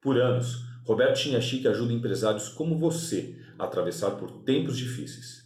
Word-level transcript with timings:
Por 0.00 0.20
anos, 0.20 0.64
Roberto 0.84 1.18
Chiniachique 1.18 1.66
ajuda 1.66 1.92
empresários 1.92 2.48
como 2.48 2.78
você 2.78 3.36
a 3.58 3.64
atravessar 3.64 4.12
por 4.12 4.30
tempos 4.42 4.78
difíceis. 4.78 5.42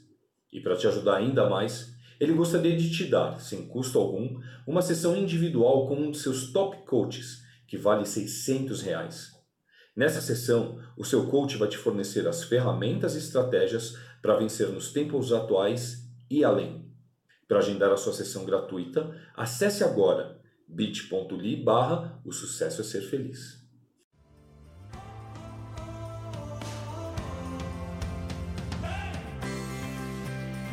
E 0.52 0.60
para 0.60 0.76
te 0.76 0.86
ajudar 0.86 1.17
ainda 1.17 1.48
mais, 1.48 1.94
ele 2.21 2.34
gostaria 2.34 2.76
de 2.76 2.91
te 2.91 3.07
dar, 3.07 3.41
sem 3.41 3.67
custo 3.67 3.99
algum, 3.99 4.38
uma 4.67 4.83
sessão 4.83 5.17
individual 5.17 5.88
com 5.88 5.96
um 5.96 6.10
de 6.10 6.18
seus 6.18 6.52
top 6.52 6.84
coaches, 6.86 7.42
que 7.67 7.78
vale 7.78 8.04
600 8.04 8.82
reais. 8.82 9.30
Nessa 9.96 10.20
sessão, 10.20 10.79
o 10.96 11.05
seu 11.05 11.27
coach 11.27 11.57
vai 11.57 11.69
te 11.69 11.79
fornecer 11.79 12.29
as 12.29 12.45
ferramentas 12.45 13.14
e 13.14 13.19
estratégias 13.19 13.96
para 14.21 14.37
vencer 14.37 14.69
nos 14.69 14.93
tempos 14.93 15.32
atuais 15.32 16.09
e 16.30 16.45
além. 16.45 16.93
Para 17.48 17.59
agendar 17.59 17.91
a 17.91 17.96
sua 17.96 18.12
sessão 18.12 18.45
gratuita, 18.45 19.19
acesse 19.34 19.82
agora 19.82 20.41
bit.ly 20.69 21.57
barra 21.57 22.21
o 22.25 22.32
sucesso 22.32 22.82
é 22.82 22.84
ser 22.84 23.03
feliz. 23.03 23.62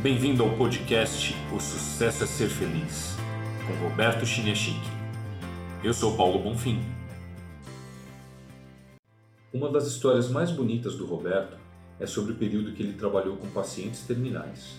Bem-vindo 0.01 0.43
ao 0.43 0.55
podcast 0.55 1.35
O 1.53 1.59
Sucesso 1.59 2.23
é 2.23 2.27
Ser 2.27 2.47
Feliz, 2.47 3.17
com 3.67 3.89
Roberto 3.89 4.25
Chiniachique. 4.25 4.87
Eu 5.83 5.93
sou 5.93 6.15
Paulo 6.15 6.39
Bonfim. 6.39 6.79
Uma 9.53 9.69
das 9.69 9.87
histórias 9.87 10.29
mais 10.29 10.51
bonitas 10.51 10.95
do 10.95 11.05
Roberto 11.05 11.57
é 11.99 12.07
sobre 12.07 12.31
o 12.31 12.35
período 12.37 12.71
que 12.71 12.81
ele 12.81 12.93
trabalhou 12.93 13.35
com 13.35 13.49
pacientes 13.49 13.99
terminais. 14.03 14.75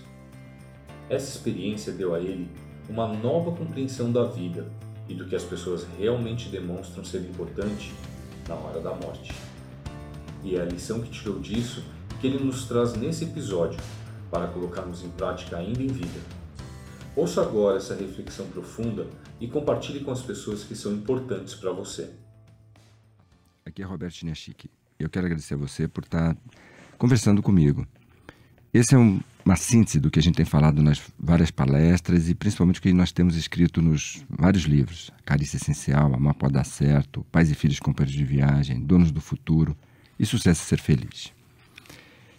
Essa 1.11 1.37
experiência 1.37 1.93
deu 1.93 2.15
a 2.15 2.19
ele 2.19 2.51
uma 2.89 3.07
nova 3.07 3.53
compreensão 3.53 4.11
da 4.11 4.25
vida 4.25 4.73
e 5.07 5.13
do 5.13 5.27
que 5.27 5.37
as 5.37 5.45
pessoas 5.45 5.87
realmente 5.99 6.49
demonstram 6.49 7.05
ser 7.05 7.21
importante 7.21 7.93
na 8.49 8.55
hora 8.55 8.81
da 8.81 8.95
morte. 8.95 9.35
E 10.43 10.57
é 10.57 10.63
a 10.63 10.65
lição 10.65 11.03
que 11.03 11.11
tirou 11.11 11.39
disso 11.39 11.85
que 12.23 12.27
ele 12.27 12.43
nos 12.43 12.65
traz 12.65 12.95
nesse 12.95 13.25
episódio 13.25 13.79
para 14.31 14.49
colocarmos 14.49 15.03
em 15.03 15.11
prática 15.11 15.57
ainda 15.57 15.83
em 15.83 15.89
vida. 15.89 16.21
Ouça 17.17 17.43
agora 17.43 17.79
essa 17.79 17.95
reflexão 17.95 18.47
profunda 18.47 19.07
e 19.41 19.49
compartilhe 19.49 20.01
com 20.01 20.11
as 20.11 20.23
pessoas 20.23 20.63
que 20.63 20.77
são 20.77 20.93
importantes 20.93 21.55
para 21.55 21.73
você. 21.73 22.11
Aqui 23.65 23.83
é 23.83 23.85
Roberto 23.85 24.15
Chiniachique. 24.15 24.71
Eu 24.99 25.09
quero 25.09 25.27
agradecer 25.27 25.55
a 25.55 25.57
você 25.57 25.89
por 25.89 26.05
estar 26.05 26.37
conversando 26.99 27.43
comigo. 27.43 27.87
Esse 28.73 28.95
é 28.95 28.99
um, 28.99 29.21
uma 29.45 29.57
síntese 29.57 29.99
do 29.99 30.11
que 30.11 30.19
a 30.19 30.23
gente 30.23 30.37
tem 30.37 30.45
falado 30.45 30.83
nas 30.83 31.03
várias 31.19 31.51
palestras 31.51 32.29
e 32.29 32.35
principalmente 32.35 32.79
o 32.79 32.83
que 32.83 32.93
nós 32.93 33.11
temos 33.11 33.35
escrito 33.35 33.83
nos 33.83 34.25
vários 34.29 34.65
livros. 34.65 35.11
Carícia 35.25 35.57
Essencial, 35.57 36.15
Amar 36.15 36.35
Pode 36.35 36.53
Dar 36.53 36.65
Certo, 36.65 37.25
Pais 37.33 37.51
e 37.51 37.55
Filhos 37.55 37.81
Companheiros 37.81 38.17
de 38.17 38.25
Viagem, 38.25 38.81
Donos 38.81 39.11
do 39.11 39.21
Futuro 39.21 39.77
e 40.19 40.25
Sucesso 40.25 40.65
Ser 40.65 40.79
Feliz. 40.79 41.33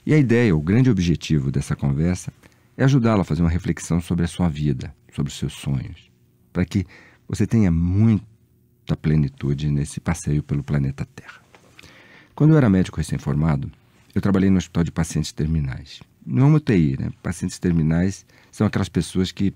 E 0.06 0.14
a 0.14 0.18
ideia, 0.18 0.56
o 0.56 0.62
grande 0.62 0.90
objetivo 0.90 1.52
dessa 1.52 1.76
conversa 1.76 2.34
é 2.76 2.84
ajudá-lo 2.84 3.22
a 3.22 3.24
fazer 3.24 3.44
uma 3.44 3.50
reflexão 3.50 4.02
sobre 4.02 4.26
a 4.26 4.28
sua 4.28 4.50
vida, 4.50 4.94
sobre 5.14 5.32
os 5.32 5.38
seus 5.38 5.54
sonhos, 5.54 6.10
para 6.52 6.66
que 6.66 6.86
você 7.28 7.46
tenha 7.46 7.70
muita 7.70 8.98
plenitude 9.00 9.70
nesse 9.70 10.00
passeio 10.00 10.42
pelo 10.42 10.64
planeta 10.64 11.08
Terra. 11.16 11.40
Quando 12.34 12.52
eu 12.52 12.58
era 12.58 12.70
médico 12.70 12.98
recém-formado, 12.98 13.72
eu 14.16 14.22
trabalhei 14.22 14.50
no 14.50 14.58
hospital 14.58 14.84
de 14.84 14.92
pacientes 14.92 15.32
terminais. 15.32 16.02
Não 16.26 16.44
é 16.44 16.48
uma 16.48 16.58
UTI, 16.58 16.98
né? 17.00 17.12
Pacientes 17.22 17.60
terminais 17.60 18.26
são 18.52 18.66
aquelas 18.66 18.90
pessoas 18.90 19.32
que 19.32 19.54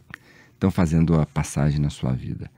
estão 0.54 0.70
fazendo 0.70 1.20
a 1.20 1.26
passagem 1.26 1.80
na 1.80 1.90
sua 1.90 2.14
vida. 2.14 2.52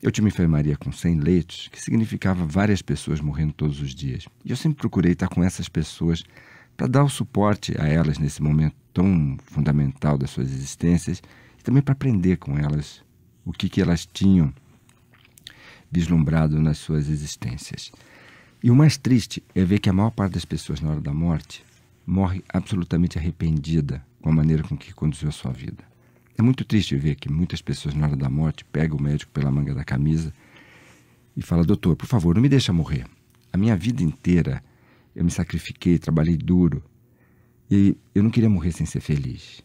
Eu 0.00 0.12
tinha 0.12 0.24
uma 0.24 0.28
enfermaria 0.28 0.76
com 0.76 0.92
100 0.92 1.18
leitos, 1.18 1.68
que 1.72 1.82
significava 1.82 2.44
várias 2.44 2.80
pessoas 2.80 3.20
morrendo 3.20 3.52
todos 3.52 3.80
os 3.80 3.94
dias. 3.94 4.26
E 4.44 4.50
eu 4.50 4.56
sempre 4.56 4.78
procurei 4.78 5.12
estar 5.12 5.28
com 5.28 5.42
essas 5.42 5.68
pessoas 5.68 6.22
para 6.76 6.86
dar 6.86 7.04
o 7.04 7.08
suporte 7.08 7.74
a 7.78 7.86
elas 7.86 8.18
nesse 8.18 8.42
momento 8.42 8.74
tão 8.92 9.36
fundamental 9.44 10.16
das 10.18 10.30
suas 10.30 10.52
existências 10.52 11.22
e 11.58 11.62
também 11.62 11.82
para 11.82 11.92
aprender 11.92 12.36
com 12.36 12.58
elas 12.58 13.02
o 13.44 13.52
que, 13.52 13.68
que 13.68 13.80
elas 13.80 14.06
tinham 14.06 14.52
vislumbrado 15.90 16.60
nas 16.60 16.78
suas 16.78 17.08
existências. 17.08 17.92
E 18.62 18.70
o 18.70 18.74
mais 18.74 18.96
triste 18.96 19.42
é 19.54 19.64
ver 19.64 19.78
que 19.78 19.90
a 19.90 19.92
maior 19.92 20.10
parte 20.10 20.34
das 20.34 20.44
pessoas 20.44 20.80
na 20.80 20.90
hora 20.90 21.00
da 21.00 21.12
morte 21.12 21.64
morre 22.06 22.42
absolutamente 22.48 23.18
arrependida 23.18 24.04
com 24.20 24.30
a 24.30 24.32
maneira 24.32 24.62
com 24.62 24.76
que 24.76 24.92
conduziu 24.92 25.28
a 25.28 25.32
sua 25.32 25.52
vida. 25.52 25.84
É 26.36 26.42
muito 26.42 26.64
triste 26.64 26.96
ver 26.96 27.14
que 27.14 27.30
muitas 27.30 27.62
pessoas 27.62 27.94
na 27.94 28.06
hora 28.06 28.16
da 28.16 28.28
morte 28.28 28.64
pegam 28.64 28.98
o 28.98 29.02
médico 29.02 29.30
pela 29.32 29.50
manga 29.50 29.74
da 29.74 29.84
camisa 29.84 30.32
e 31.36 31.42
fala: 31.42 31.62
"Doutor, 31.62 31.94
por 31.94 32.06
favor, 32.06 32.34
não 32.34 32.42
me 32.42 32.48
deixa 32.48 32.72
morrer. 32.72 33.06
A 33.52 33.56
minha 33.56 33.76
vida 33.76 34.02
inteira 34.02 34.62
eu 35.14 35.24
me 35.24 35.30
sacrifiquei, 35.30 35.98
trabalhei 35.98 36.36
duro. 36.36 36.82
E 37.70 37.96
eu 38.14 38.22
não 38.22 38.30
queria 38.30 38.50
morrer 38.50 38.72
sem 38.72 38.86
ser 38.86 39.00
feliz. 39.00 39.62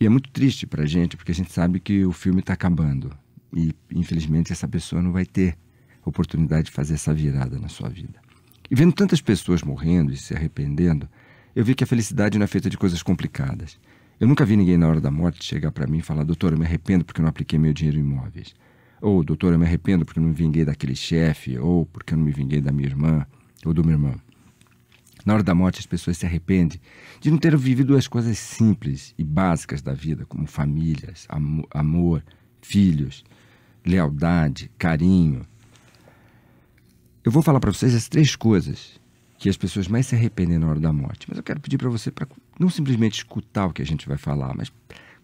E 0.00 0.06
é 0.06 0.08
muito 0.08 0.30
triste 0.30 0.66
para 0.66 0.84
a 0.84 0.86
gente, 0.86 1.16
porque 1.16 1.32
a 1.32 1.34
gente 1.34 1.52
sabe 1.52 1.80
que 1.80 2.04
o 2.04 2.12
filme 2.12 2.40
está 2.40 2.54
acabando. 2.54 3.10
E, 3.54 3.74
infelizmente, 3.94 4.52
essa 4.52 4.68
pessoa 4.68 5.02
não 5.02 5.12
vai 5.12 5.26
ter 5.26 5.58
oportunidade 6.04 6.66
de 6.66 6.70
fazer 6.70 6.94
essa 6.94 7.12
virada 7.12 7.58
na 7.58 7.68
sua 7.68 7.88
vida. 7.88 8.20
E 8.70 8.74
vendo 8.74 8.92
tantas 8.92 9.20
pessoas 9.20 9.62
morrendo 9.62 10.12
e 10.12 10.16
se 10.16 10.34
arrependendo, 10.34 11.08
eu 11.54 11.64
vi 11.64 11.74
que 11.74 11.84
a 11.84 11.86
felicidade 11.86 12.38
não 12.38 12.44
é 12.44 12.46
feita 12.46 12.70
de 12.70 12.78
coisas 12.78 13.02
complicadas. 13.02 13.78
Eu 14.18 14.28
nunca 14.28 14.44
vi 14.44 14.56
ninguém 14.56 14.76
na 14.76 14.86
hora 14.86 15.00
da 15.00 15.10
morte 15.10 15.44
chegar 15.44 15.72
para 15.72 15.86
mim 15.86 15.98
e 15.98 16.02
falar: 16.02 16.24
Doutor, 16.24 16.52
eu 16.52 16.58
me 16.58 16.64
arrependo 16.64 17.04
porque 17.04 17.20
eu 17.20 17.22
não 17.22 17.30
apliquei 17.30 17.58
meu 17.58 17.72
dinheiro 17.72 17.98
em 17.98 18.02
imóveis. 18.02 18.54
Ou, 19.00 19.24
doutor, 19.24 19.52
eu 19.52 19.58
me 19.58 19.64
arrependo 19.64 20.04
porque 20.04 20.18
eu 20.18 20.22
não 20.22 20.28
me 20.28 20.34
vinguei 20.34 20.64
daquele 20.64 20.94
chefe. 20.94 21.58
Ou 21.58 21.86
porque 21.86 22.14
eu 22.14 22.18
não 22.18 22.24
me 22.24 22.32
vinguei 22.32 22.60
da 22.60 22.70
minha 22.70 22.88
irmã 22.88 23.26
ou 23.64 23.74
do 23.74 23.82
meu 23.82 23.92
irmão. 23.92 24.14
Na 25.24 25.34
hora 25.34 25.42
da 25.42 25.54
morte, 25.54 25.80
as 25.80 25.86
pessoas 25.86 26.18
se 26.18 26.26
arrependem 26.26 26.80
de 27.20 27.30
não 27.30 27.38
ter 27.38 27.56
vivido 27.56 27.96
as 27.96 28.08
coisas 28.08 28.38
simples 28.38 29.14
e 29.18 29.24
básicas 29.24 29.82
da 29.82 29.92
vida, 29.92 30.24
como 30.26 30.46
famílias, 30.46 31.26
amor, 31.70 32.24
filhos, 32.62 33.24
lealdade, 33.84 34.70
carinho. 34.78 35.46
Eu 37.22 37.30
vou 37.30 37.42
falar 37.42 37.60
para 37.60 37.72
vocês 37.72 37.94
as 37.94 38.08
três 38.08 38.34
coisas 38.34 38.98
que 39.38 39.48
as 39.48 39.56
pessoas 39.56 39.88
mais 39.88 40.06
se 40.06 40.14
arrependem 40.14 40.58
na 40.58 40.68
hora 40.68 40.80
da 40.80 40.92
morte. 40.92 41.26
Mas 41.28 41.38
eu 41.38 41.42
quero 41.42 41.60
pedir 41.60 41.78
para 41.78 41.88
você 41.88 42.10
para 42.10 42.28
não 42.58 42.68
simplesmente 42.68 43.14
escutar 43.14 43.66
o 43.66 43.72
que 43.72 43.82
a 43.82 43.86
gente 43.86 44.06
vai 44.06 44.18
falar, 44.18 44.54
mas 44.54 44.70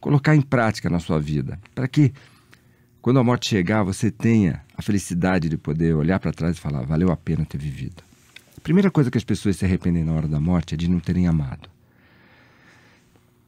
colocar 0.00 0.34
em 0.34 0.40
prática 0.40 0.88
na 0.88 0.98
sua 0.98 1.20
vida, 1.20 1.58
para 1.74 1.86
que 1.86 2.12
quando 3.02 3.20
a 3.20 3.24
morte 3.24 3.48
chegar, 3.48 3.84
você 3.84 4.10
tenha 4.10 4.64
a 4.76 4.82
felicidade 4.82 5.48
de 5.48 5.56
poder 5.56 5.94
olhar 5.94 6.18
para 6.18 6.32
trás 6.32 6.56
e 6.56 6.60
falar: 6.60 6.84
valeu 6.84 7.12
a 7.12 7.16
pena 7.16 7.44
ter 7.44 7.56
vivido. 7.58 8.02
Primeira 8.66 8.90
coisa 8.90 9.12
que 9.12 9.16
as 9.16 9.22
pessoas 9.22 9.54
se 9.54 9.64
arrependem 9.64 10.02
na 10.02 10.12
hora 10.12 10.26
da 10.26 10.40
morte 10.40 10.74
é 10.74 10.76
de 10.76 10.90
não 10.90 10.98
terem 10.98 11.28
amado. 11.28 11.70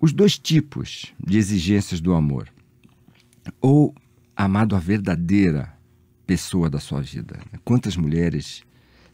Os 0.00 0.12
dois 0.12 0.38
tipos 0.38 1.12
de 1.18 1.36
exigências 1.36 2.00
do 2.00 2.14
amor. 2.14 2.48
Ou 3.60 3.92
amado 4.36 4.76
a 4.76 4.78
verdadeira 4.78 5.76
pessoa 6.24 6.70
da 6.70 6.78
sua 6.78 7.02
vida. 7.02 7.36
Quantas 7.64 7.96
mulheres 7.96 8.62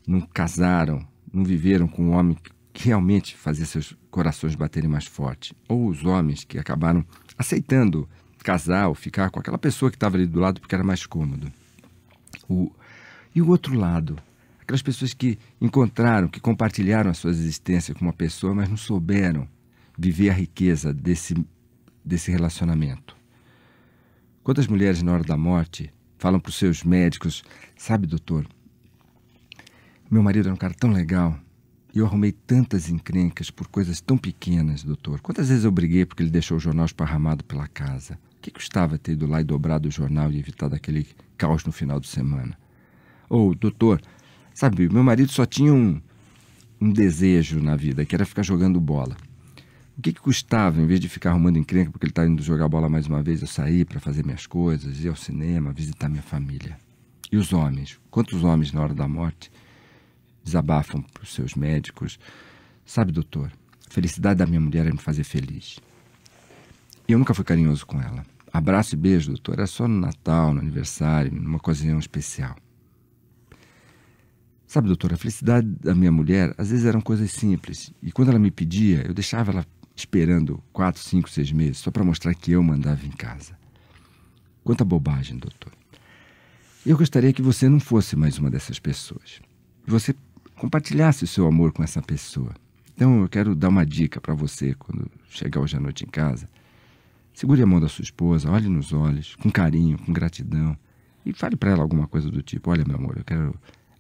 não 0.07 0.21
casaram, 0.21 1.09
não 1.33 1.43
viveram 1.43 1.89
com 1.89 2.11
um 2.11 2.13
homem 2.13 2.37
que 2.71 2.87
realmente 2.87 3.35
fazia 3.35 3.65
seus 3.65 3.97
corações 4.11 4.55
baterem 4.55 4.91
mais 4.91 5.07
forte? 5.07 5.57
Ou 5.67 5.89
os 5.89 6.05
homens 6.05 6.45
que 6.45 6.59
acabaram 6.59 7.03
aceitando 7.39 8.07
casar 8.41 8.89
ou 8.89 8.95
ficar 8.95 9.31
com 9.31 9.41
aquela 9.41 9.57
pessoa 9.57 9.91
que 9.91 9.97
estava 9.97 10.19
ali 10.19 10.27
do 10.27 10.39
lado 10.39 10.61
porque 10.61 10.75
era 10.75 10.85
mais 10.85 11.07
cômodo. 11.07 11.51
O... 12.47 12.71
E 13.35 13.41
o 13.41 13.49
outro 13.49 13.75
lado, 13.75 14.19
Aquelas 14.65 14.83
pessoas 14.83 15.13
que 15.13 15.39
encontraram, 15.61 16.27
que 16.27 16.41
compartilharam 16.41 17.11
a 17.11 17.15
sua 17.15 17.31
existência 17.31 17.95
com 17.95 18.01
uma 18.01 18.15
pessoa, 18.15 18.55
mas 18.55 18.69
não 18.69 18.79
souberam 18.79 19.47
viver 19.97 20.31
a 20.31 20.33
riqueza 20.33 20.93
desse, 20.93 21.35
desse 22.03 22.31
relacionamento. 22.31 23.15
Quantas 24.43 24.67
mulheres, 24.67 25.03
na 25.03 25.13
hora 25.13 25.23
da 25.23 25.37
morte, 25.37 25.93
falam 26.19 26.41
para 26.41 26.49
os 26.49 26.57
seus 26.57 26.83
médicos: 26.83 27.45
Sabe, 27.77 28.07
doutor, 28.07 28.47
meu 30.11 30.23
marido 30.23 30.47
era 30.47 30.55
um 30.55 30.59
cara 30.59 30.73
tão 30.73 30.91
legal 30.91 31.39
e 31.95 31.99
eu 31.99 32.07
arrumei 32.07 32.33
tantas 32.33 32.89
encrencas 32.89 33.51
por 33.51 33.69
coisas 33.69 34.01
tão 34.01 34.17
pequenas, 34.17 34.83
doutor. 34.83 35.21
Quantas 35.21 35.51
vezes 35.51 35.65
eu 35.65 35.71
briguei 35.71 36.07
porque 36.07 36.23
ele 36.23 36.31
deixou 36.31 36.57
o 36.57 36.61
jornal 36.61 36.87
esparramado 36.87 37.45
pela 37.45 37.69
casa? 37.69 38.19
O 38.37 38.41
que 38.41 38.51
custava 38.51 38.99
ter 38.99 39.13
ido 39.13 39.27
lá 39.27 39.43
e 39.43 39.45
dobrado 39.45 39.89
o 39.89 39.93
jornal 39.93 40.33
e 40.33 40.39
evitado 40.39 40.75
aquele 40.75 41.07
caos 41.37 41.65
no 41.65 41.71
final 41.71 42.01
de 42.01 42.09
semana? 42.09 42.59
Ou, 43.29 43.55
doutor, 43.55 44.01
Sabe, 44.55 44.89
meu 44.89 45.03
marido 45.03 45.33
só 45.33 45.45
tinha 45.45 45.75
um, 45.75 46.01
um 46.81 46.93
desejo 46.93 47.59
na 47.59 47.75
vida, 47.75 48.05
que 48.05 48.15
era 48.15 48.25
ficar 48.25 48.45
jogando 48.45 48.81
bola. 48.81 49.17
O 49.99 50.01
que, 50.01 50.13
que 50.13 50.21
custava, 50.21 50.81
em 50.81 50.87
vez 50.87 51.01
de 51.01 51.09
ficar 51.09 51.31
arrumando 51.31 51.59
encrenca 51.59 51.91
porque 51.91 52.07
ele 52.07 52.13
está 52.13 52.25
indo 52.25 52.41
jogar 52.41 52.69
bola 52.69 52.89
mais 52.89 53.09
uma 53.09 53.21
vez, 53.21 53.41
eu 53.41 53.49
sair 53.49 53.85
para 53.85 53.99
fazer 53.99 54.25
minhas 54.25 54.47
coisas, 54.47 55.05
ir 55.05 55.09
ao 55.09 55.17
cinema, 55.17 55.73
visitar 55.73 56.09
minha 56.09 56.23
família? 56.23 56.79
E 57.33 57.37
os 57.37 57.53
homens? 57.53 57.99
Quantos 58.13 58.45
homens, 58.45 58.73
na 58.73 58.81
hora 58.81 58.95
da 58.95 59.09
morte, 59.09 59.51
desabafam 60.45 61.03
para 61.03 61.25
os 61.25 61.35
seus 61.35 61.55
médicos? 61.55 62.17
Sabe, 62.87 63.11
doutor, 63.11 63.51
a 63.89 63.93
felicidade 63.93 64.39
da 64.39 64.47
minha 64.47 64.61
mulher 64.61 64.87
é 64.87 64.93
me 64.93 64.99
fazer 64.99 65.25
feliz. 65.25 65.81
E 67.09 67.13
eu 67.13 67.19
nunca 67.19 67.35
fui 67.35 67.45
carinhoso 67.45 67.85
com 67.85 68.01
ela. 68.01 68.25
Abraço 68.53 68.95
e 68.95 68.99
beijo, 68.99 69.31
doutor, 69.31 69.55
era 69.55 69.67
só 69.67 69.89
no 69.89 69.99
Natal, 69.99 70.55
no 70.55 70.61
aniversário, 70.61 71.33
numa 71.33 71.57
ocasião 71.57 71.99
especial. 71.99 72.57
Sabe, 74.67 74.89
doutora, 74.89 75.15
a 75.15 75.19
felicidade 75.19 75.67
da 75.81 75.95
minha 75.95 76.11
mulher 76.11 76.55
às 76.57 76.71
vezes 76.71 76.87
eram 76.87 77.01
coisas 77.01 77.31
simples. 77.31 77.93
E 78.03 78.11
quando 78.11 78.31
ela 78.31 78.39
me 78.39 78.51
pedia, 78.51 79.07
eu 79.07 79.15
deixava 79.15 79.53
ela 79.53 79.67
esperando 79.95 80.63
quatro, 80.73 81.01
cinco, 81.01 81.31
seis 81.31 81.53
meses 81.53 81.79
só 81.79 81.91
para 81.91 82.05
mostrar 82.05 82.35
que 82.35 82.53
eu 82.53 82.63
mandava 82.63 83.07
em 83.07 83.11
casa. 83.11 83.57
Quanta 84.65 84.85
bobagem, 84.85 85.37
doutor. 85.37 85.73
Eu 86.85 86.97
gostaria 86.97 87.33
que 87.33 87.43
você 87.43 87.69
não 87.69 87.81
fosse 87.81 88.17
mais 88.17 88.39
uma 88.39 88.51
dessas 88.51 88.79
pessoas. 88.79 89.41
Você 89.87 90.15
compartilhasse 90.57 91.25
o 91.25 91.27
seu 91.27 91.47
amor 91.47 91.73
com 91.73 91.83
essa 91.83 92.03
pessoa. 92.03 92.55
Então 92.95 93.23
eu 93.23 93.29
quero 93.29 93.55
dar 93.55 93.69
uma 93.69 93.85
dica 93.85 94.21
para 94.21 94.35
você 94.35 94.75
quando 94.75 95.11
chegar 95.29 95.61
hoje 95.61 95.77
à 95.77 95.81
noite 95.81 96.05
em 96.05 96.09
casa. 96.09 96.49
Segure 97.33 97.63
a 97.63 97.67
mão 97.67 97.81
da 97.81 97.89
sua 97.89 98.03
esposa, 98.03 98.51
olhe 98.51 98.69
nos 98.69 98.93
olhos, 98.93 99.35
com 99.37 99.51
carinho, 99.51 99.99
com 99.99 100.13
gratidão, 100.13 100.77
e 101.27 101.33
fale 101.33 101.57
para 101.57 101.71
ela 101.71 101.83
alguma 101.83 102.07
coisa 102.07 102.31
do 102.31 102.43
tipo: 102.43 102.71
Olha, 102.71 102.85
meu 102.87 102.97
amor, 102.97 103.17
eu 103.17 103.25
quero 103.25 103.55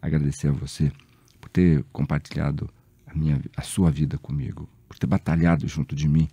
agradecer 0.07 0.49
a 0.49 0.53
você 0.53 0.93
por 1.41 1.49
ter 1.49 1.85
compartilhado 1.93 2.69
a, 3.07 3.15
minha, 3.15 3.41
a 3.57 3.63
sua 3.63 3.91
vida 3.91 4.19
comigo, 4.19 4.69
por 4.89 4.99
ter 4.99 5.07
batalhado 5.07 5.67
junto 5.67 5.95
de 5.95 6.09
mim 6.09 6.29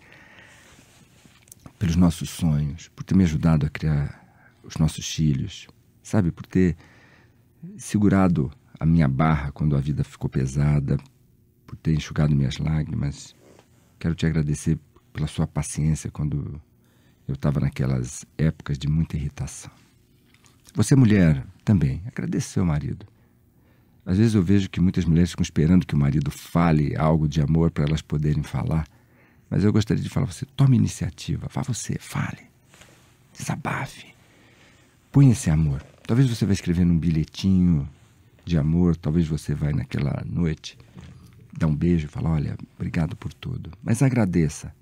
pelos 1.79 1.95
nossos 1.95 2.29
sonhos, 2.29 2.89
por 2.89 3.03
ter 3.03 3.15
me 3.15 3.23
ajudado 3.23 3.65
a 3.65 3.69
criar 3.69 4.21
os 4.63 4.75
nossos 4.75 5.07
filhos, 5.07 5.68
sabe, 6.03 6.31
por 6.31 6.45
ter 6.45 6.75
segurado 7.77 8.51
a 8.79 8.85
minha 8.85 9.07
barra 9.07 9.51
quando 9.51 9.75
a 9.75 9.79
vida 9.79 10.03
ficou 10.03 10.29
pesada, 10.29 10.97
por 11.65 11.75
ter 11.77 11.94
enxugado 11.94 12.35
minhas 12.35 12.57
lágrimas. 12.57 13.35
Quero 13.97 14.13
te 14.13 14.25
agradecer 14.25 14.77
pela 15.13 15.27
sua 15.27 15.47
paciência 15.47 16.12
quando 16.12 16.62
eu 17.27 17.33
estava 17.33 17.59
naquelas 17.59 18.25
épocas 18.38 18.77
de 18.77 18.88
muita 18.88 19.15
irritação. 19.15 19.71
Você, 20.73 20.95
mulher, 20.95 21.45
também, 21.63 22.01
agradeça 22.06 22.50
seu 22.50 22.65
marido. 22.65 23.06
Às 24.06 24.18
vezes 24.18 24.33
eu 24.33 24.42
vejo 24.42 24.69
que 24.69 24.81
muitas 24.81 25.06
mulheres 25.06 25.31
ficam 25.31 25.44
esperando 25.44 25.86
que 25.86 25.94
o 25.94 25.98
marido 25.98 26.31
fale 26.31 26.95
algo 26.95 27.27
de 27.27 27.42
amor 27.42 27.71
para 27.71 27.86
elas 27.86 28.01
poderem 28.01 28.44
falar. 28.44 28.88
Mas 29.50 29.63
eu 29.63 29.71
gostaria 29.71 30.01
de 30.01 30.09
falar 30.09 30.25
você, 30.25 30.45
tome 30.56 30.77
iniciativa, 30.77 31.48
vá 31.53 31.62
você, 31.62 31.98
fale, 32.00 32.48
desabafe, 33.38 34.07
põe 35.12 35.30
esse 35.30 35.50
amor. 35.50 35.83
Talvez 36.07 36.30
você 36.30 36.45
vai 36.45 36.53
escrever 36.53 36.86
num 36.86 36.98
bilhetinho, 36.98 37.88
de 38.45 38.57
amor, 38.57 38.95
talvez 38.95 39.27
você 39.27 39.53
vai 39.53 39.71
naquela 39.74 40.24
noite 40.25 40.77
dar 41.57 41.68
um 41.68 41.75
beijo 41.75 42.06
e 42.06 42.09
falar, 42.09 42.31
olha, 42.31 42.57
obrigado 42.75 43.15
por 43.15 43.33
tudo. 43.33 43.71
Mas 43.83 44.01
agradeça. 44.01 44.74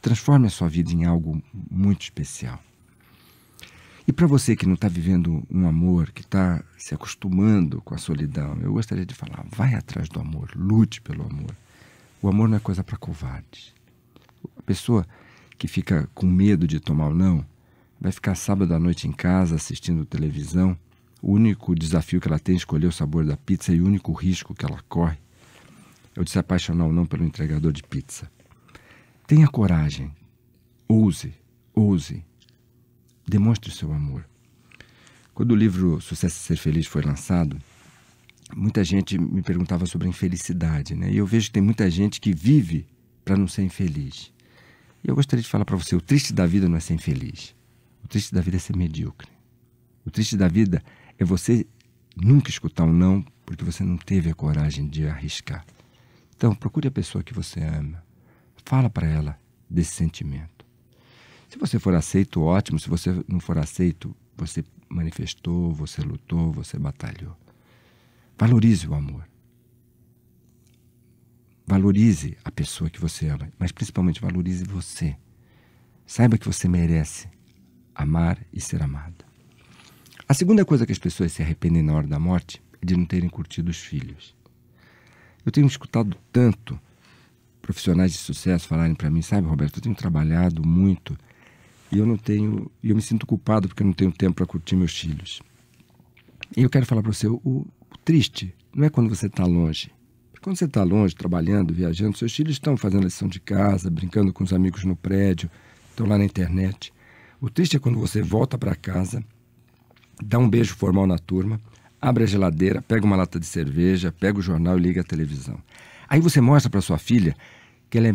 Transforme 0.00 0.46
a 0.46 0.50
sua 0.50 0.68
vida 0.68 0.92
em 0.92 1.04
algo 1.04 1.42
muito 1.70 2.02
especial. 2.02 2.60
E 4.06 4.12
para 4.12 4.26
você 4.26 4.54
que 4.54 4.66
não 4.66 4.74
está 4.74 4.88
vivendo 4.88 5.42
um 5.50 5.66
amor, 5.66 6.10
que 6.12 6.20
está 6.20 6.62
se 6.76 6.94
acostumando 6.94 7.80
com 7.80 7.94
a 7.94 7.98
solidão, 7.98 8.58
eu 8.60 8.72
gostaria 8.72 9.06
de 9.06 9.14
falar: 9.14 9.44
vai 9.50 9.74
atrás 9.74 10.08
do 10.08 10.20
amor, 10.20 10.50
lute 10.54 11.00
pelo 11.00 11.24
amor. 11.24 11.56
O 12.20 12.28
amor 12.28 12.48
não 12.48 12.56
é 12.56 12.60
coisa 12.60 12.84
para 12.84 12.96
covardes. 12.96 13.72
A 14.58 14.62
pessoa 14.62 15.06
que 15.56 15.66
fica 15.66 16.08
com 16.14 16.26
medo 16.26 16.66
de 16.66 16.80
tomar 16.80 17.08
o 17.08 17.14
não 17.14 17.44
vai 18.00 18.12
ficar 18.12 18.34
sábado 18.34 18.74
à 18.74 18.78
noite 18.78 19.08
em 19.08 19.12
casa 19.12 19.56
assistindo 19.56 20.04
televisão 20.04 20.76
o 21.26 21.32
único 21.32 21.74
desafio 21.74 22.20
que 22.20 22.28
ela 22.28 22.38
tem 22.38 22.54
é 22.54 22.58
escolher 22.58 22.86
o 22.86 22.92
sabor 22.92 23.24
da 23.24 23.34
pizza 23.34 23.72
e 23.72 23.80
o 23.80 23.86
único 23.86 24.12
risco 24.12 24.54
que 24.54 24.62
ela 24.62 24.78
corre 24.90 25.16
é 26.14 26.20
o 26.20 26.24
de 26.24 26.30
se 26.30 26.38
apaixonar 26.38 26.84
ou 26.84 26.92
não 26.92 27.06
pelo 27.06 27.24
entregador 27.24 27.72
de 27.72 27.82
pizza. 27.82 28.30
Tenha 29.26 29.48
coragem. 29.48 30.12
Ouse, 30.86 31.32
ouse. 31.74 32.22
Demonstre 33.26 33.70
o 33.70 33.74
seu 33.74 33.92
amor. 33.92 34.26
Quando 35.32 35.52
o 35.52 35.56
livro 35.56 36.00
Sucesso 36.00 36.36
e 36.36 36.46
Ser 36.46 36.56
Feliz 36.56 36.86
foi 36.86 37.02
lançado, 37.02 37.58
muita 38.54 38.84
gente 38.84 39.18
me 39.18 39.42
perguntava 39.42 39.86
sobre 39.86 40.06
a 40.06 40.10
infelicidade, 40.10 40.94
né? 40.94 41.10
E 41.10 41.16
eu 41.16 41.26
vejo 41.26 41.46
que 41.46 41.52
tem 41.52 41.62
muita 41.62 41.90
gente 41.90 42.20
que 42.20 42.32
vive 42.32 42.86
para 43.24 43.36
não 43.36 43.48
ser 43.48 43.62
infeliz. 43.62 44.32
E 45.02 45.08
eu 45.08 45.14
gostaria 45.14 45.42
de 45.42 45.48
falar 45.48 45.64
para 45.64 45.76
você: 45.76 45.96
o 45.96 46.00
triste 46.00 46.32
da 46.32 46.46
vida 46.46 46.68
não 46.68 46.76
é 46.76 46.80
ser 46.80 46.94
infeliz. 46.94 47.54
O 48.04 48.08
triste 48.08 48.34
da 48.34 48.40
vida 48.40 48.56
é 48.56 48.60
ser 48.60 48.76
medíocre. 48.76 49.28
O 50.04 50.10
triste 50.10 50.36
da 50.36 50.46
vida 50.46 50.82
é 51.18 51.24
você 51.24 51.66
nunca 52.16 52.50
escutar 52.50 52.84
um 52.84 52.92
não 52.92 53.24
porque 53.44 53.64
você 53.64 53.82
não 53.82 53.96
teve 53.96 54.30
a 54.30 54.34
coragem 54.34 54.86
de 54.86 55.06
arriscar. 55.06 55.64
Então, 56.36 56.54
procure 56.54 56.88
a 56.88 56.90
pessoa 56.90 57.24
que 57.24 57.34
você 57.34 57.60
ama. 57.60 58.02
Fala 58.64 58.88
para 58.88 59.06
ela 59.06 59.38
desse 59.68 59.94
sentimento. 59.94 60.53
Se 61.54 61.58
você 61.60 61.78
for 61.78 61.94
aceito, 61.94 62.42
ótimo. 62.42 62.80
Se 62.80 62.88
você 62.88 63.14
não 63.28 63.38
for 63.38 63.56
aceito, 63.58 64.12
você 64.36 64.64
manifestou, 64.88 65.72
você 65.72 66.02
lutou, 66.02 66.50
você 66.50 66.76
batalhou. 66.76 67.36
Valorize 68.36 68.88
o 68.88 68.92
amor. 68.92 69.24
Valorize 71.64 72.36
a 72.44 72.50
pessoa 72.50 72.90
que 72.90 73.00
você 73.00 73.28
ama, 73.28 73.52
mas 73.56 73.70
principalmente 73.70 74.20
valorize 74.20 74.64
você. 74.64 75.16
Saiba 76.04 76.36
que 76.36 76.44
você 76.44 76.66
merece 76.66 77.28
amar 77.94 78.36
e 78.52 78.60
ser 78.60 78.82
amada. 78.82 79.24
A 80.28 80.34
segunda 80.34 80.64
coisa 80.64 80.84
que 80.84 80.90
as 80.90 80.98
pessoas 80.98 81.30
se 81.30 81.40
arrependem 81.40 81.84
na 81.84 81.94
hora 81.94 82.08
da 82.08 82.18
morte 82.18 82.60
é 82.82 82.84
de 82.84 82.96
não 82.96 83.06
terem 83.06 83.28
curtido 83.28 83.70
os 83.70 83.78
filhos. 83.78 84.34
Eu 85.46 85.52
tenho 85.52 85.68
escutado 85.68 86.16
tanto 86.32 86.80
profissionais 87.62 88.10
de 88.10 88.18
sucesso 88.18 88.66
falarem 88.66 88.96
para 88.96 89.08
mim, 89.08 89.22
sabe, 89.22 89.46
Roberto, 89.46 89.76
eu 89.76 89.82
tenho 89.82 89.94
trabalhado 89.94 90.66
muito 90.66 91.16
e 91.94 91.98
eu 91.98 92.06
não 92.06 92.16
tenho, 92.16 92.70
eu 92.82 92.94
me 92.94 93.02
sinto 93.02 93.26
culpado 93.26 93.68
porque 93.68 93.82
eu 93.82 93.86
não 93.86 93.92
tenho 93.92 94.12
tempo 94.12 94.34
para 94.34 94.46
curtir 94.46 94.76
meus 94.76 94.98
filhos. 94.98 95.40
E 96.56 96.62
eu 96.62 96.70
quero 96.70 96.86
falar 96.86 97.02
para 97.02 97.12
você, 97.12 97.26
o, 97.26 97.40
o, 97.44 97.66
triste 98.04 98.54
não 98.74 98.84
é 98.84 98.90
quando 98.90 99.08
você 99.08 99.26
está 99.26 99.44
longe. 99.44 99.90
Quando 100.42 100.56
você 100.56 100.66
está 100.66 100.82
longe, 100.82 101.14
trabalhando, 101.14 101.72
viajando, 101.72 102.18
seus 102.18 102.34
filhos 102.34 102.56
estão 102.56 102.76
fazendo 102.76 103.04
lição 103.04 103.28
de 103.28 103.40
casa, 103.40 103.90
brincando 103.90 104.32
com 104.32 104.44
os 104.44 104.52
amigos 104.52 104.84
no 104.84 104.94
prédio, 104.94 105.50
estão 105.88 106.06
lá 106.06 106.18
na 106.18 106.24
internet. 106.24 106.92
O 107.40 107.48
triste 107.48 107.76
é 107.76 107.78
quando 107.78 107.98
você 107.98 108.20
volta 108.20 108.58
para 108.58 108.74
casa 108.74 109.24
dá 110.22 110.38
um 110.38 110.48
beijo 110.48 110.74
formal 110.74 111.06
na 111.06 111.18
turma, 111.18 111.60
abre 112.00 112.24
a 112.24 112.26
geladeira, 112.26 112.82
pega 112.82 113.04
uma 113.04 113.16
lata 113.16 113.40
de 113.40 113.46
cerveja, 113.46 114.12
pega 114.12 114.38
o 114.38 114.42
jornal 114.42 114.78
e 114.78 114.82
liga 114.82 115.00
a 115.00 115.04
televisão. 115.04 115.58
Aí 116.08 116.20
você 116.20 116.40
mostra 116.40 116.70
para 116.70 116.80
sua 116.80 116.98
filha 116.98 117.34
que 117.88 117.98
ela 117.98 118.08
é 118.08 118.14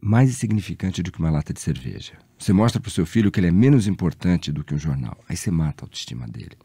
mais 0.00 0.30
insignificante 0.30 1.02
do 1.02 1.10
que 1.10 1.18
uma 1.18 1.30
lata 1.30 1.52
de 1.52 1.60
cerveja. 1.60 2.14
Você 2.38 2.52
mostra 2.52 2.80
para 2.80 2.88
o 2.88 2.92
seu 2.92 3.06
filho 3.06 3.30
que 3.30 3.40
ele 3.40 3.46
é 3.46 3.52
menos 3.52 3.86
importante 3.86 4.52
do 4.52 4.62
que 4.62 4.74
um 4.74 4.78
jornal. 4.78 5.18
Aí 5.28 5.36
você 5.36 5.50
mata 5.50 5.84
a 5.84 5.86
autoestima 5.86 6.26
dele. 6.26 6.56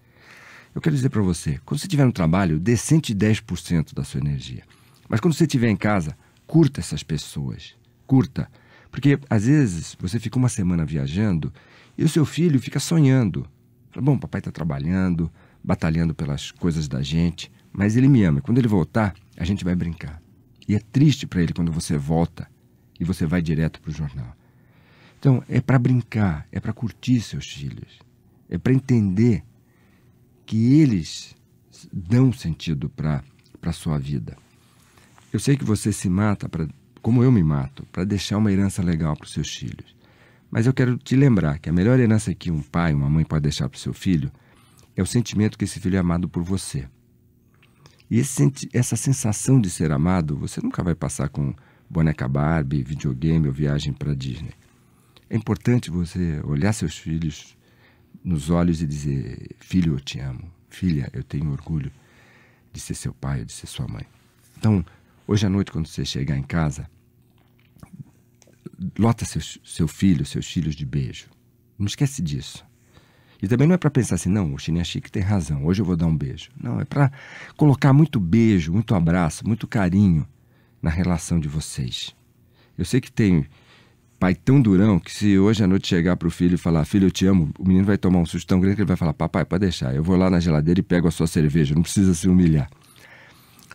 Eu 0.73 0.81
quero 0.81 0.95
dizer 0.95 1.09
para 1.09 1.21
você, 1.21 1.59
quando 1.65 1.79
você 1.79 1.85
estiver 1.85 2.05
no 2.05 2.11
trabalho, 2.11 2.59
dê 2.59 2.73
110% 2.73 3.93
da 3.93 4.03
sua 4.03 4.19
energia. 4.19 4.63
Mas 5.09 5.19
quando 5.19 5.33
você 5.33 5.43
estiver 5.43 5.69
em 5.69 5.75
casa, 5.75 6.17
curta 6.45 6.79
essas 6.79 7.03
pessoas. 7.03 7.75
Curta. 8.05 8.49
Porque 8.89 9.19
às 9.29 9.45
vezes 9.45 9.95
você 9.99 10.19
fica 10.19 10.37
uma 10.37 10.49
semana 10.49 10.85
viajando 10.85 11.51
e 11.97 12.03
o 12.03 12.09
seu 12.09 12.25
filho 12.25 12.59
fica 12.59 12.79
sonhando 12.79 13.47
Fala, 13.91 14.05
bom, 14.05 14.17
papai 14.17 14.39
está 14.39 14.51
trabalhando, 14.51 15.29
batalhando 15.61 16.15
pelas 16.15 16.49
coisas 16.49 16.87
da 16.87 17.01
gente, 17.01 17.51
mas 17.73 17.97
ele 17.97 18.07
me 18.07 18.23
ama. 18.23 18.41
Quando 18.41 18.57
ele 18.57 18.67
voltar, 18.67 19.13
a 19.37 19.43
gente 19.43 19.65
vai 19.65 19.75
brincar. 19.75 20.21
E 20.67 20.75
é 20.75 20.79
triste 20.79 21.27
para 21.27 21.41
ele 21.41 21.53
quando 21.53 21.71
você 21.71 21.97
volta 21.97 22.49
e 23.01 23.03
você 23.03 23.25
vai 23.25 23.41
direto 23.41 23.81
para 23.81 23.89
o 23.89 23.93
jornal. 23.93 24.37
Então, 25.19 25.43
é 25.49 25.59
para 25.59 25.79
brincar, 25.79 26.47
é 26.51 26.59
para 26.59 26.71
curtir 26.71 27.19
seus 27.19 27.47
filhos, 27.47 27.99
é 28.47 28.59
para 28.59 28.71
entender 28.71 29.43
que 30.45 30.79
eles 30.79 31.35
dão 31.91 32.31
sentido 32.31 32.89
para 32.89 33.23
a 33.63 33.71
sua 33.71 33.97
vida. 33.97 34.37
Eu 35.33 35.39
sei 35.39 35.57
que 35.57 35.65
você 35.65 35.91
se 35.91 36.07
mata, 36.09 36.47
pra, 36.47 36.67
como 37.01 37.23
eu 37.23 37.31
me 37.31 37.41
mato, 37.41 37.87
para 37.91 38.03
deixar 38.03 38.37
uma 38.37 38.51
herança 38.51 38.83
legal 38.83 39.15
para 39.17 39.25
os 39.25 39.33
seus 39.33 39.51
filhos. 39.51 39.95
Mas 40.51 40.67
eu 40.67 40.73
quero 40.73 40.95
te 40.97 41.15
lembrar 41.15 41.57
que 41.57 41.69
a 41.69 41.73
melhor 41.73 41.99
herança 41.99 42.35
que 42.35 42.51
um 42.51 42.61
pai, 42.61 42.93
uma 42.93 43.09
mãe 43.09 43.25
pode 43.25 43.43
deixar 43.43 43.67
para 43.67 43.77
o 43.77 43.79
seu 43.79 43.93
filho 43.93 44.31
é 44.95 45.01
o 45.01 45.07
sentimento 45.07 45.57
que 45.57 45.63
esse 45.63 45.79
filho 45.79 45.95
é 45.95 45.99
amado 45.99 46.29
por 46.29 46.43
você. 46.43 46.87
E 48.09 48.19
esse, 48.19 48.69
essa 48.73 48.95
sensação 48.95 49.59
de 49.59 49.69
ser 49.71 49.91
amado, 49.91 50.37
você 50.37 50.61
nunca 50.61 50.83
vai 50.83 50.93
passar 50.93 51.29
com 51.29 51.55
boneca 51.91 52.25
Barbie, 52.25 52.83
videogame 52.83 53.47
ou 53.47 53.53
viagem 53.53 53.91
para 53.91 54.15
Disney. 54.15 54.53
É 55.29 55.35
importante 55.35 55.91
você 55.91 56.39
olhar 56.45 56.71
seus 56.71 56.97
filhos 56.97 57.57
nos 58.23 58.49
olhos 58.49 58.81
e 58.81 58.87
dizer: 58.87 59.49
Filho, 59.59 59.95
eu 59.95 59.99
te 59.99 60.19
amo. 60.19 60.49
Filha, 60.69 61.09
eu 61.11 61.21
tenho 61.21 61.51
orgulho 61.51 61.91
de 62.71 62.79
ser 62.79 62.95
seu 62.95 63.13
pai, 63.13 63.43
de 63.43 63.51
ser 63.51 63.67
sua 63.67 63.87
mãe. 63.89 64.05
Então, 64.57 64.85
hoje 65.27 65.45
à 65.45 65.49
noite, 65.49 65.71
quando 65.71 65.87
você 65.87 66.05
chegar 66.05 66.37
em 66.37 66.43
casa, 66.43 66.89
lota 68.97 69.25
seu, 69.25 69.41
seu 69.41 69.87
filho, 69.87 70.25
seus 70.25 70.47
filhos 70.47 70.75
de 70.75 70.85
beijo. 70.85 71.27
Não 71.77 71.87
esquece 71.87 72.21
disso. 72.21 72.65
E 73.41 73.47
também 73.49 73.67
não 73.67 73.75
é 73.75 73.77
para 73.77 73.89
pensar 73.89 74.15
assim, 74.15 74.29
não, 74.29 74.53
o 74.53 74.57
Chininha 74.57 74.83
Chique 74.83 75.11
tem 75.11 75.23
razão, 75.23 75.65
hoje 75.65 75.81
eu 75.81 75.85
vou 75.85 75.97
dar 75.97 76.05
um 76.05 76.15
beijo. 76.15 76.51
Não, 76.55 76.79
é 76.79 76.85
para 76.85 77.11
colocar 77.57 77.91
muito 77.91 78.19
beijo, 78.19 78.71
muito 78.71 78.93
abraço, 78.93 79.45
muito 79.45 79.67
carinho 79.67 80.25
na 80.81 80.89
relação 80.89 81.39
de 81.39 81.47
vocês. 81.47 82.15
Eu 82.77 82.85
sei 82.85 82.99
que 82.99 83.11
tem 83.11 83.45
pai 84.19 84.35
tão 84.35 84.61
durão 84.61 84.99
que 84.99 85.11
se 85.11 85.37
hoje 85.37 85.63
à 85.63 85.67
noite 85.67 85.87
chegar 85.87 86.15
para 86.15 86.27
o 86.27 86.31
filho 86.31 86.55
e 86.55 86.57
falar, 86.57 86.85
filho, 86.85 87.07
eu 87.07 87.11
te 87.11 87.25
amo, 87.25 87.49
o 87.57 87.67
menino 87.67 87.85
vai 87.85 87.97
tomar 87.97 88.19
um 88.19 88.25
susto 88.25 88.47
tão 88.47 88.59
grande 88.59 88.75
que 88.75 88.81
ele 88.81 88.87
vai 88.87 88.97
falar, 88.97 89.13
papai, 89.13 89.43
pode 89.43 89.61
deixar, 89.61 89.95
eu 89.95 90.03
vou 90.03 90.15
lá 90.15 90.29
na 90.29 90.39
geladeira 90.39 90.79
e 90.79 90.83
pego 90.83 91.07
a 91.07 91.11
sua 91.11 91.25
cerveja, 91.25 91.73
não 91.73 91.81
precisa 91.81 92.13
se 92.13 92.27
humilhar. 92.27 92.69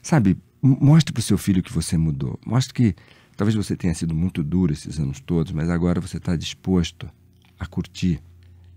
Sabe, 0.02 0.38
mostre 0.62 1.12
para 1.12 1.20
o 1.20 1.22
seu 1.22 1.36
filho 1.36 1.62
que 1.62 1.72
você 1.72 1.98
mudou. 1.98 2.38
Mostre 2.46 2.72
que 2.72 2.94
talvez 3.36 3.56
você 3.56 3.76
tenha 3.76 3.92
sido 3.92 4.14
muito 4.14 4.42
duro 4.42 4.72
esses 4.72 5.00
anos 5.00 5.18
todos, 5.18 5.50
mas 5.50 5.68
agora 5.68 6.00
você 6.00 6.16
está 6.16 6.36
disposto 6.36 7.10
a 7.58 7.66
curtir 7.66 8.20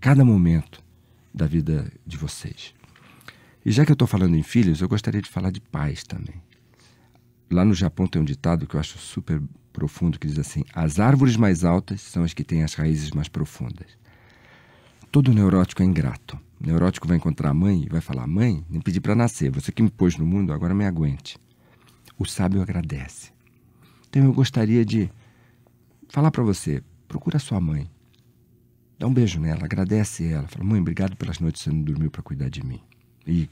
cada 0.00 0.24
momento 0.24 0.82
da 1.32 1.46
vida 1.46 1.92
de 2.04 2.16
vocês. 2.16 2.74
E 3.64 3.70
já 3.70 3.84
que 3.84 3.92
eu 3.92 3.94
estou 3.94 4.08
falando 4.08 4.34
em 4.34 4.42
filhos, 4.42 4.80
eu 4.80 4.88
gostaria 4.88 5.22
de 5.22 5.28
falar 5.28 5.52
de 5.52 5.60
pais 5.60 6.02
também. 6.02 6.42
Lá 7.50 7.64
no 7.64 7.74
Japão 7.74 8.06
tem 8.06 8.22
um 8.22 8.24
ditado 8.24 8.66
que 8.66 8.76
eu 8.76 8.80
acho 8.80 8.96
super 8.98 9.42
profundo 9.72 10.18
que 10.18 10.26
diz 10.26 10.38
assim: 10.38 10.62
as 10.72 11.00
árvores 11.00 11.36
mais 11.36 11.64
altas 11.64 12.00
são 12.00 12.22
as 12.22 12.32
que 12.32 12.44
têm 12.44 12.62
as 12.62 12.74
raízes 12.74 13.10
mais 13.10 13.28
profundas. 13.28 13.98
Todo 15.10 15.34
neurótico 15.34 15.82
é 15.82 15.84
ingrato. 15.84 16.38
O 16.60 16.66
neurótico 16.66 17.08
vai 17.08 17.16
encontrar 17.16 17.50
a 17.50 17.54
mãe 17.54 17.82
e 17.84 17.88
vai 17.88 18.00
falar: 18.00 18.26
Mãe, 18.28 18.64
nem 18.70 18.80
pedi 18.80 19.00
para 19.00 19.16
nascer, 19.16 19.50
você 19.50 19.72
que 19.72 19.82
me 19.82 19.90
pôs 19.90 20.16
no 20.16 20.24
mundo, 20.24 20.52
agora 20.52 20.74
me 20.74 20.86
aguente. 20.86 21.36
O 22.16 22.24
sábio 22.24 22.62
agradece. 22.62 23.32
Então 24.08 24.22
eu 24.22 24.32
gostaria 24.32 24.84
de 24.84 25.10
falar 26.08 26.30
para 26.30 26.44
você: 26.44 26.82
procura 27.08 27.40
sua 27.40 27.60
mãe. 27.60 27.90
Dá 28.96 29.08
um 29.08 29.14
beijo 29.14 29.40
nela, 29.40 29.64
agradece 29.64 30.24
ela. 30.28 30.46
Fala: 30.46 30.64
Mãe, 30.64 30.80
obrigado 30.80 31.16
pelas 31.16 31.40
noites 31.40 31.62
que 31.62 31.70
você 31.70 31.74
não 31.74 31.82
dormiu 31.82 32.12
para 32.12 32.22
cuidar 32.22 32.48
de 32.48 32.64
mim. 32.64 32.80
E 33.26 33.48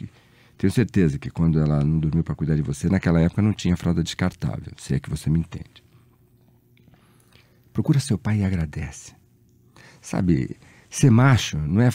tenho 0.59 0.73
certeza 0.73 1.19
que 1.21 1.31
quando 1.31 1.61
ela 1.61 1.85
não 1.85 2.01
dormiu 2.01 2.25
para 2.25 2.35
cuidar 2.35 2.57
de 2.57 2.63
você, 2.63 2.89
naquela 2.89 3.21
época 3.21 3.41
não 3.41 3.53
tinha 3.53 3.77
fralda 3.77 4.03
descartável, 4.03 4.73
se 4.77 4.93
é 4.93 4.99
que 5.01 5.09
você 5.09 5.31
me 5.31 5.39
entende. 5.39 5.85
Procura 7.73 8.01
seu 8.01 8.19
pai 8.19 8.41
e 8.41 8.45
agradece. 8.45 9.15
Sabe, 10.01 10.57
ser 10.91 11.13
macho 11.13 11.57
não 11.59 11.81
é 11.81 11.91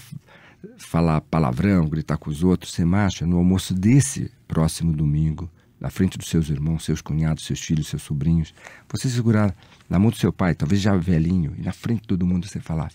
falar 0.77 1.19
palavrão, 1.19 1.89
gritar 1.89 2.17
com 2.17 2.29
os 2.29 2.41
outros. 2.41 2.71
Ser 2.71 2.85
macho 2.85 3.25
é 3.25 3.27
no 3.27 3.37
almoço 3.37 3.73
desse 3.73 4.31
próximo 4.47 4.93
domingo, 4.93 5.51
na 5.77 5.89
frente 5.89 6.17
dos 6.17 6.29
seus 6.29 6.49
irmãos, 6.49 6.85
seus 6.85 7.01
cunhados, 7.01 7.45
seus 7.45 7.59
filhos, 7.59 7.87
seus 7.87 8.01
sobrinhos. 8.01 8.53
Você 8.89 9.09
segurar 9.09 9.53
na 9.89 9.99
mão 9.99 10.09
do 10.09 10.15
seu 10.15 10.31
pai, 10.31 10.55
talvez 10.55 10.81
já 10.81 10.95
velhinho, 10.95 11.53
e 11.57 11.61
na 11.61 11.73
frente 11.73 12.03
de 12.03 12.07
todo 12.07 12.25
mundo 12.25 12.47
você 12.47 12.61
falar: 12.61 12.93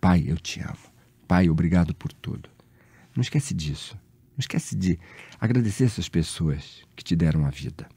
Pai, 0.00 0.24
eu 0.26 0.36
te 0.36 0.60
amo. 0.60 0.76
Pai, 1.28 1.48
obrigado 1.48 1.94
por 1.94 2.12
tudo. 2.12 2.48
Não 3.14 3.22
esquece 3.22 3.54
disso. 3.54 3.96
Não 4.36 4.40
esquece 4.40 4.76
de 4.76 4.98
agradecer 5.40 5.84
essas 5.84 6.10
pessoas 6.10 6.82
que 6.94 7.02
te 7.02 7.16
deram 7.16 7.46
a 7.46 7.50
vida. 7.50 7.88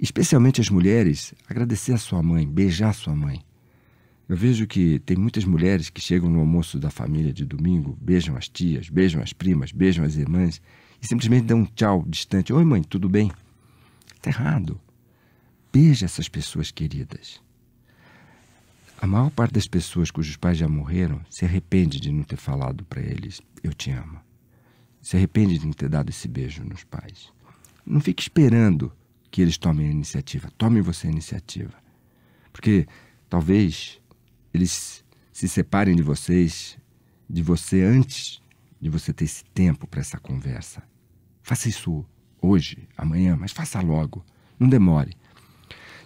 Especialmente 0.00 0.62
as 0.62 0.70
mulheres, 0.70 1.34
agradecer 1.46 1.92
a 1.92 1.98
sua 1.98 2.22
mãe, 2.22 2.48
beijar 2.48 2.88
a 2.88 2.94
sua 2.94 3.14
mãe. 3.14 3.44
Eu 4.26 4.38
vejo 4.38 4.66
que 4.66 4.98
tem 5.00 5.18
muitas 5.18 5.44
mulheres 5.44 5.90
que 5.90 6.00
chegam 6.00 6.30
no 6.30 6.40
almoço 6.40 6.78
da 6.78 6.90
família 6.90 7.30
de 7.30 7.44
domingo, 7.44 7.94
beijam 8.00 8.38
as 8.38 8.48
tias, 8.48 8.88
beijam 8.88 9.22
as 9.22 9.34
primas, 9.34 9.70
beijam 9.70 10.02
as 10.02 10.16
irmãs 10.16 10.62
e 11.02 11.06
simplesmente 11.06 11.44
dão 11.44 11.58
um 11.58 11.66
tchau 11.66 12.02
distante. 12.08 12.50
Oi, 12.50 12.64
mãe, 12.64 12.82
tudo 12.82 13.06
bem? 13.06 13.30
Está 14.16 14.30
errado. 14.30 14.80
Beija 15.70 16.06
essas 16.06 16.26
pessoas 16.26 16.70
queridas. 16.70 17.38
A 18.98 19.06
maior 19.06 19.28
parte 19.28 19.52
das 19.52 19.68
pessoas 19.68 20.10
cujos 20.10 20.36
pais 20.36 20.56
já 20.56 20.68
morreram 20.68 21.20
se 21.28 21.44
arrepende 21.44 22.00
de 22.00 22.10
não 22.10 22.22
ter 22.22 22.38
falado 22.38 22.82
para 22.84 23.02
eles: 23.02 23.42
Eu 23.62 23.74
te 23.74 23.90
amo 23.90 24.24
se 25.04 25.18
arrepende 25.18 25.58
de 25.58 25.66
não 25.66 25.72
ter 25.74 25.90
dado 25.90 26.08
esse 26.08 26.26
beijo 26.26 26.64
nos 26.64 26.82
pais. 26.82 27.30
Não 27.84 28.00
fique 28.00 28.22
esperando 28.22 28.90
que 29.30 29.42
eles 29.42 29.58
tomem 29.58 29.86
a 29.86 29.90
iniciativa. 29.90 30.50
Tome 30.56 30.80
você 30.80 31.06
a 31.06 31.10
iniciativa. 31.10 31.74
Porque 32.50 32.86
talvez 33.28 34.00
eles 34.52 35.04
se 35.30 35.46
separem 35.46 35.94
de 35.94 36.02
vocês, 36.02 36.78
de 37.28 37.42
você 37.42 37.82
antes 37.82 38.40
de 38.80 38.88
você 38.88 39.12
ter 39.12 39.24
esse 39.24 39.44
tempo 39.44 39.86
para 39.86 40.00
essa 40.00 40.18
conversa. 40.18 40.82
Faça 41.42 41.68
isso 41.68 42.02
hoje, 42.40 42.88
amanhã, 42.96 43.36
mas 43.38 43.52
faça 43.52 43.82
logo. 43.82 44.24
Não 44.58 44.68
demore. 44.68 45.14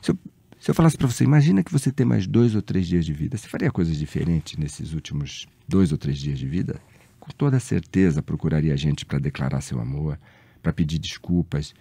Se 0.03 0.11
eu, 0.11 0.19
se 0.59 0.73
eu 0.73 0.75
falasse 0.75 0.99
para 0.99 1.07
você, 1.07 1.23
imagina 1.23 1.63
que 1.63 1.71
você 1.71 1.93
tem 1.93 2.05
mais 2.05 2.27
dois 2.27 2.57
ou 2.57 2.63
três 2.63 2.89
dias 2.89 3.07
de 3.07 3.13
vida. 3.13 3.37
Você 3.37 3.47
faria 3.49 3.71
coisas 3.71 3.97
diferentes 3.97 4.57
nesses 4.57 4.93
últimos 4.93 5.47
dois 5.69 5.93
ou 5.93 5.99
três 5.99 6.19
dias 6.19 6.37
de 6.37 6.49
vida? 6.49 6.81
Com 7.29 7.35
toda 7.37 7.61
certeza 7.61 8.23
procuraria 8.23 8.73
a 8.73 8.77
gente 8.77 9.05
para 9.05 9.19
declarar 9.19 9.61
seu 9.61 9.79
amor, 9.79 10.19
para 10.63 10.73
pedir 10.73 10.99
desculpas, 10.99 11.75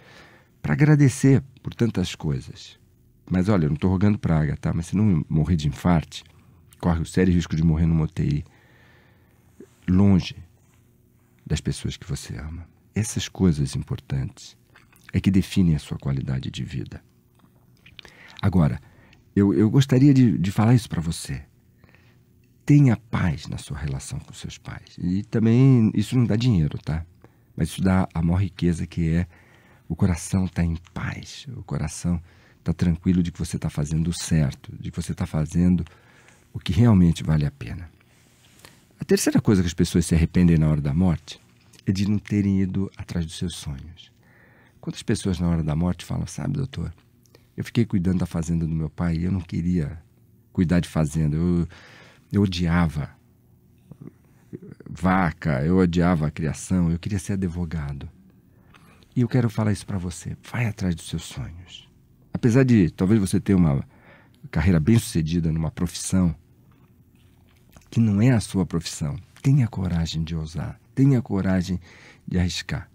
para 0.60 0.74
agradecer 0.74 1.42
por 1.62 1.74
tantas 1.74 2.14
coisas. 2.14 2.78
Mas 3.30 3.48
olha, 3.48 3.64
eu 3.64 3.70
não 3.70 3.74
estou 3.74 3.90
rogando 3.90 4.18
praga, 4.18 4.56
tá? 4.58 4.74
Mas 4.74 4.88
se 4.88 4.96
não 4.96 5.24
morrer 5.26 5.56
de 5.56 5.66
infarte, 5.66 6.22
corre 6.78 7.00
o 7.00 7.06
sério 7.06 7.32
risco 7.32 7.56
de 7.56 7.62
morrer 7.62 7.86
numa 7.86 8.04
UTI, 8.04 8.44
longe 9.88 10.36
das 11.46 11.62
pessoas 11.62 11.96
que 11.96 12.06
você 12.06 12.36
ama. 12.36 12.68
Essas 12.94 13.26
coisas 13.26 13.74
importantes 13.74 14.54
é 15.14 15.20
que 15.20 15.30
definem 15.30 15.74
a 15.74 15.78
sua 15.78 15.98
qualidade 15.98 16.50
de 16.50 16.62
vida. 16.62 17.02
Agora, 18.42 18.78
eu, 19.34 19.54
eu 19.54 19.70
gostaria 19.70 20.12
de, 20.12 20.36
de 20.36 20.52
falar 20.52 20.74
isso 20.74 20.90
para 20.90 21.00
você 21.00 21.42
tenha 22.68 22.98
paz 22.98 23.46
na 23.46 23.56
sua 23.56 23.78
relação 23.78 24.18
com 24.18 24.34
seus 24.34 24.58
pais. 24.58 24.98
E 24.98 25.22
também 25.22 25.90
isso 25.94 26.14
não 26.18 26.26
dá 26.26 26.36
dinheiro, 26.36 26.76
tá? 26.76 27.02
Mas 27.56 27.68
isso 27.70 27.80
dá 27.80 28.06
a 28.12 28.20
maior 28.20 28.42
riqueza 28.42 28.86
que 28.86 29.08
é 29.08 29.26
o 29.88 29.96
coração 29.96 30.46
tá 30.46 30.62
em 30.62 30.76
paz, 30.92 31.46
o 31.56 31.62
coração 31.62 32.20
está 32.58 32.74
tranquilo 32.74 33.22
de 33.22 33.32
que 33.32 33.38
você 33.38 33.56
está 33.56 33.70
fazendo 33.70 34.08
o 34.08 34.12
certo, 34.12 34.70
de 34.78 34.90
que 34.90 35.00
você 35.00 35.12
está 35.12 35.24
fazendo 35.24 35.82
o 36.52 36.58
que 36.58 36.70
realmente 36.70 37.24
vale 37.24 37.46
a 37.46 37.50
pena. 37.50 37.90
A 39.00 39.04
terceira 39.04 39.40
coisa 39.40 39.62
que 39.62 39.68
as 39.68 39.72
pessoas 39.72 40.04
se 40.04 40.14
arrependem 40.14 40.58
na 40.58 40.68
hora 40.68 40.82
da 40.82 40.92
morte 40.92 41.40
é 41.86 41.90
de 41.90 42.06
não 42.06 42.18
terem 42.18 42.60
ido 42.60 42.90
atrás 42.98 43.24
dos 43.24 43.38
seus 43.38 43.56
sonhos. 43.56 44.12
Quantas 44.78 45.02
pessoas 45.02 45.40
na 45.40 45.48
hora 45.48 45.62
da 45.62 45.74
morte 45.74 46.04
falam, 46.04 46.26
sabe, 46.26 46.58
doutor, 46.58 46.92
eu 47.56 47.64
fiquei 47.64 47.86
cuidando 47.86 48.18
da 48.18 48.26
fazenda 48.26 48.66
do 48.66 48.74
meu 48.74 48.90
pai 48.90 49.16
e 49.16 49.24
eu 49.24 49.32
não 49.32 49.40
queria 49.40 49.98
cuidar 50.52 50.80
de 50.80 50.88
fazenda. 50.88 51.34
Eu, 51.34 51.66
eu 52.32 52.42
odiava 52.42 53.16
vaca, 54.88 55.64
eu 55.64 55.78
odiava 55.78 56.26
a 56.26 56.30
criação, 56.30 56.90
eu 56.90 56.98
queria 56.98 57.18
ser 57.18 57.34
advogado. 57.34 58.08
E 59.14 59.20
eu 59.20 59.28
quero 59.28 59.50
falar 59.50 59.72
isso 59.72 59.86
para 59.86 59.98
você. 59.98 60.36
Vai 60.50 60.66
atrás 60.66 60.94
dos 60.94 61.08
seus 61.08 61.24
sonhos. 61.24 61.88
Apesar 62.32 62.64
de 62.64 62.90
talvez 62.90 63.20
você 63.20 63.40
ter 63.40 63.54
uma 63.54 63.84
carreira 64.50 64.80
bem 64.80 64.98
sucedida 64.98 65.52
numa 65.52 65.70
profissão 65.70 66.34
que 67.90 68.00
não 68.00 68.20
é 68.20 68.30
a 68.30 68.40
sua 68.40 68.66
profissão, 68.66 69.16
tenha 69.42 69.66
coragem 69.66 70.22
de 70.22 70.36
ousar, 70.36 70.78
tenha 70.94 71.20
coragem 71.22 71.80
de 72.26 72.38
arriscar 72.38 72.88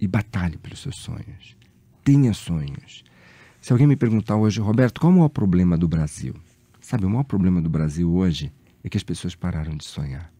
e 0.00 0.06
batalhe 0.06 0.56
pelos 0.56 0.80
seus 0.80 0.96
sonhos. 0.96 1.56
Tenha 2.02 2.32
sonhos. 2.32 3.04
Se 3.60 3.72
alguém 3.72 3.86
me 3.86 3.96
perguntar 3.96 4.36
hoje, 4.36 4.60
Roberto, 4.60 5.00
qual 5.00 5.12
é 5.14 5.24
o 5.24 5.30
problema 5.30 5.76
do 5.76 5.88
Brasil? 5.88 6.34
Sabe, 6.84 7.06
o 7.06 7.08
maior 7.08 7.24
problema 7.24 7.62
do 7.62 7.70
Brasil 7.70 8.12
hoje 8.12 8.52
é 8.82 8.90
que 8.90 8.98
as 8.98 9.02
pessoas 9.02 9.34
pararam 9.34 9.74
de 9.74 9.86
sonhar. 9.86 10.30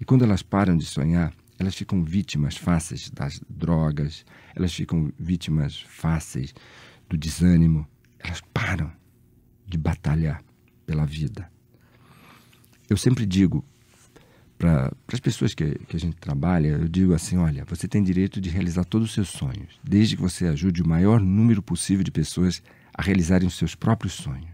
E 0.00 0.04
quando 0.04 0.24
elas 0.24 0.42
param 0.42 0.76
de 0.76 0.84
sonhar, 0.84 1.32
elas 1.56 1.76
ficam 1.76 2.02
vítimas 2.02 2.56
fáceis 2.56 3.08
das 3.10 3.40
drogas, 3.48 4.26
elas 4.56 4.74
ficam 4.74 5.12
vítimas 5.16 5.82
fáceis 5.82 6.52
do 7.08 7.16
desânimo, 7.16 7.86
elas 8.18 8.40
param 8.52 8.90
de 9.68 9.78
batalhar 9.78 10.42
pela 10.84 11.06
vida. 11.06 11.48
Eu 12.90 12.96
sempre 12.96 13.24
digo 13.24 13.64
para 14.58 14.92
as 15.12 15.20
pessoas 15.20 15.54
que, 15.54 15.78
que 15.86 15.96
a 15.96 16.00
gente 16.00 16.16
trabalha, 16.16 16.70
eu 16.70 16.88
digo 16.88 17.14
assim: 17.14 17.36
olha, 17.36 17.64
você 17.64 17.86
tem 17.86 18.02
direito 18.02 18.40
de 18.40 18.50
realizar 18.50 18.84
todos 18.84 19.10
os 19.10 19.14
seus 19.14 19.28
sonhos, 19.28 19.78
desde 19.84 20.16
que 20.16 20.22
você 20.22 20.48
ajude 20.48 20.82
o 20.82 20.88
maior 20.88 21.20
número 21.20 21.62
possível 21.62 22.02
de 22.02 22.10
pessoas 22.10 22.60
a 22.92 23.00
realizarem 23.00 23.46
os 23.46 23.54
seus 23.54 23.76
próprios 23.76 24.14
sonhos 24.14 24.53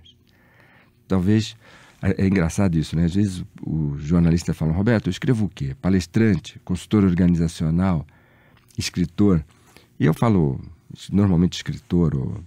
talvez. 1.11 1.57
É, 2.00 2.25
é 2.25 2.26
engraçado 2.26 2.79
isso, 2.79 2.97
né? 2.97 3.05
Às 3.05 3.14
vezes 3.14 3.45
o 3.62 3.99
jornalista 3.99 4.55
fala, 4.55 4.73
Roberto, 4.73 5.09
eu 5.09 5.11
escrevo 5.11 5.45
o 5.45 5.49
quê? 5.49 5.76
Palestrante, 5.83 6.59
consultor 6.64 7.05
organizacional, 7.05 8.07
escritor. 8.79 9.45
E 9.99 10.07
eu 10.07 10.14
falo, 10.14 10.59
normalmente 11.12 11.55
escritor 11.55 12.17
ou 12.17 12.43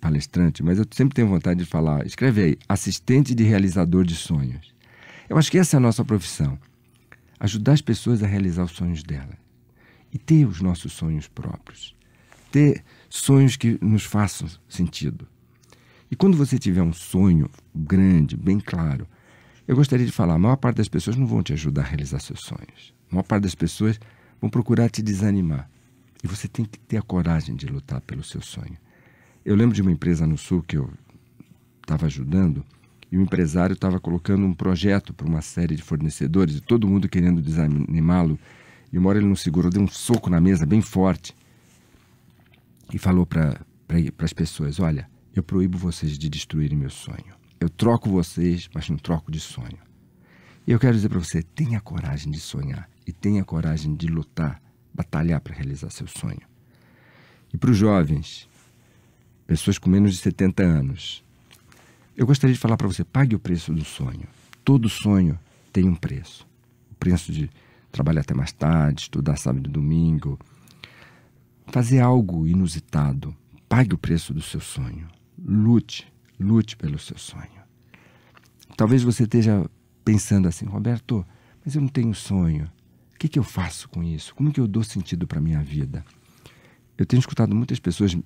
palestrante, 0.00 0.62
mas 0.62 0.78
eu 0.78 0.86
sempre 0.90 1.14
tenho 1.14 1.28
vontade 1.28 1.60
de 1.60 1.66
falar, 1.66 2.06
escreve 2.06 2.42
aí, 2.42 2.58
assistente 2.68 3.34
de 3.34 3.42
realizador 3.42 4.04
de 4.04 4.14
sonhos. 4.14 4.74
Eu 5.28 5.38
acho 5.38 5.50
que 5.50 5.58
essa 5.58 5.76
é 5.76 5.78
a 5.78 5.80
nossa 5.80 6.04
profissão. 6.04 6.58
Ajudar 7.40 7.72
as 7.72 7.80
pessoas 7.80 8.22
a 8.22 8.26
realizar 8.26 8.64
os 8.64 8.72
sonhos 8.72 9.02
delas. 9.02 9.36
E 10.12 10.18
ter 10.18 10.46
os 10.46 10.60
nossos 10.60 10.92
sonhos 10.92 11.26
próprios. 11.26 11.94
Ter 12.52 12.84
sonhos 13.08 13.56
que 13.56 13.78
nos 13.82 14.04
façam 14.04 14.48
sentido. 14.68 15.26
E 16.14 16.16
quando 16.16 16.36
você 16.36 16.56
tiver 16.60 16.80
um 16.80 16.92
sonho 16.92 17.50
grande, 17.74 18.36
bem 18.36 18.60
claro, 18.60 19.04
eu 19.66 19.74
gostaria 19.74 20.06
de 20.06 20.12
falar: 20.12 20.34
a 20.34 20.38
maior 20.38 20.54
parte 20.54 20.76
das 20.76 20.88
pessoas 20.88 21.16
não 21.16 21.26
vão 21.26 21.42
te 21.42 21.52
ajudar 21.52 21.82
a 21.82 21.86
realizar 21.86 22.20
seus 22.20 22.38
sonhos. 22.38 22.94
A 23.10 23.16
maior 23.16 23.24
parte 23.24 23.42
das 23.42 23.56
pessoas 23.56 23.98
vão 24.40 24.48
procurar 24.48 24.88
te 24.88 25.02
desanimar. 25.02 25.68
E 26.22 26.28
você 26.28 26.46
tem 26.46 26.64
que 26.64 26.78
ter 26.78 26.98
a 26.98 27.02
coragem 27.02 27.56
de 27.56 27.66
lutar 27.66 28.00
pelo 28.00 28.22
seu 28.22 28.40
sonho. 28.40 28.78
Eu 29.44 29.56
lembro 29.56 29.74
de 29.74 29.82
uma 29.82 29.90
empresa 29.90 30.24
no 30.24 30.38
Sul 30.38 30.62
que 30.62 30.76
eu 30.76 30.88
estava 31.82 32.06
ajudando 32.06 32.64
e 33.10 33.18
o 33.18 33.20
empresário 33.20 33.74
estava 33.74 33.98
colocando 33.98 34.46
um 34.46 34.54
projeto 34.54 35.12
para 35.12 35.26
uma 35.26 35.42
série 35.42 35.74
de 35.74 35.82
fornecedores 35.82 36.58
e 36.58 36.60
todo 36.60 36.86
mundo 36.86 37.08
querendo 37.08 37.42
desanimá-lo. 37.42 38.38
E 38.92 38.98
uma 38.98 39.08
hora 39.08 39.18
ele 39.18 39.26
não 39.26 39.34
segurou, 39.34 39.68
deu 39.68 39.82
um 39.82 39.88
soco 39.88 40.30
na 40.30 40.40
mesa 40.40 40.64
bem 40.64 40.80
forte 40.80 41.34
e 42.92 42.98
falou 42.98 43.26
para 43.26 43.58
as 44.20 44.32
pessoas: 44.32 44.78
Olha, 44.78 45.12
eu 45.34 45.42
proíbo 45.42 45.76
vocês 45.76 46.16
de 46.16 46.28
destruírem 46.28 46.78
meu 46.78 46.90
sonho. 46.90 47.34
Eu 47.58 47.68
troco 47.68 48.08
vocês, 48.08 48.68
mas 48.72 48.88
não 48.88 48.96
troco 48.96 49.32
de 49.32 49.40
sonho. 49.40 49.78
E 50.66 50.70
eu 50.70 50.78
quero 50.78 50.94
dizer 50.94 51.08
para 51.08 51.18
você: 51.18 51.42
tenha 51.42 51.80
coragem 51.80 52.30
de 52.30 52.40
sonhar 52.40 52.88
e 53.06 53.12
tenha 53.12 53.44
coragem 53.44 53.94
de 53.94 54.06
lutar, 54.06 54.62
batalhar 54.92 55.40
para 55.40 55.54
realizar 55.54 55.90
seu 55.90 56.06
sonho. 56.06 56.42
E 57.52 57.56
para 57.56 57.70
os 57.70 57.76
jovens, 57.76 58.48
pessoas 59.46 59.78
com 59.78 59.90
menos 59.90 60.12
de 60.12 60.18
70 60.18 60.62
anos, 60.62 61.24
eu 62.16 62.26
gostaria 62.26 62.54
de 62.54 62.60
falar 62.60 62.76
para 62.76 62.86
você: 62.86 63.02
pague 63.02 63.34
o 63.34 63.40
preço 63.40 63.72
do 63.72 63.84
sonho. 63.84 64.28
Todo 64.64 64.88
sonho 64.88 65.38
tem 65.72 65.88
um 65.88 65.94
preço. 65.96 66.46
O 66.92 66.94
preço 66.94 67.32
de 67.32 67.50
trabalhar 67.90 68.22
até 68.22 68.34
mais 68.34 68.52
tarde, 68.52 69.02
estudar 69.02 69.36
sábado 69.36 69.68
e 69.68 69.72
domingo, 69.72 70.38
fazer 71.66 72.00
algo 72.00 72.46
inusitado. 72.46 73.36
Pague 73.68 73.94
o 73.94 73.98
preço 73.98 74.32
do 74.32 74.40
seu 74.40 74.60
sonho. 74.60 75.08
Lute, 75.38 76.12
lute 76.38 76.76
pelo 76.76 76.98
seu 76.98 77.18
sonho. 77.18 77.62
Talvez 78.76 79.02
você 79.02 79.24
esteja 79.24 79.68
pensando 80.04 80.48
assim, 80.48 80.66
Roberto, 80.66 81.24
mas 81.64 81.74
eu 81.74 81.80
não 81.80 81.88
tenho 81.88 82.14
sonho. 82.14 82.70
O 83.14 83.18
que, 83.18 83.28
que 83.28 83.38
eu 83.38 83.44
faço 83.44 83.88
com 83.88 84.02
isso? 84.02 84.34
Como 84.34 84.52
que 84.52 84.60
eu 84.60 84.66
dou 84.66 84.82
sentido 84.82 85.26
para 85.26 85.38
a 85.38 85.42
minha 85.42 85.62
vida? 85.62 86.04
Eu 86.98 87.06
tenho 87.06 87.20
escutado 87.20 87.54
muitas 87.54 87.78
pessoas 87.78 88.16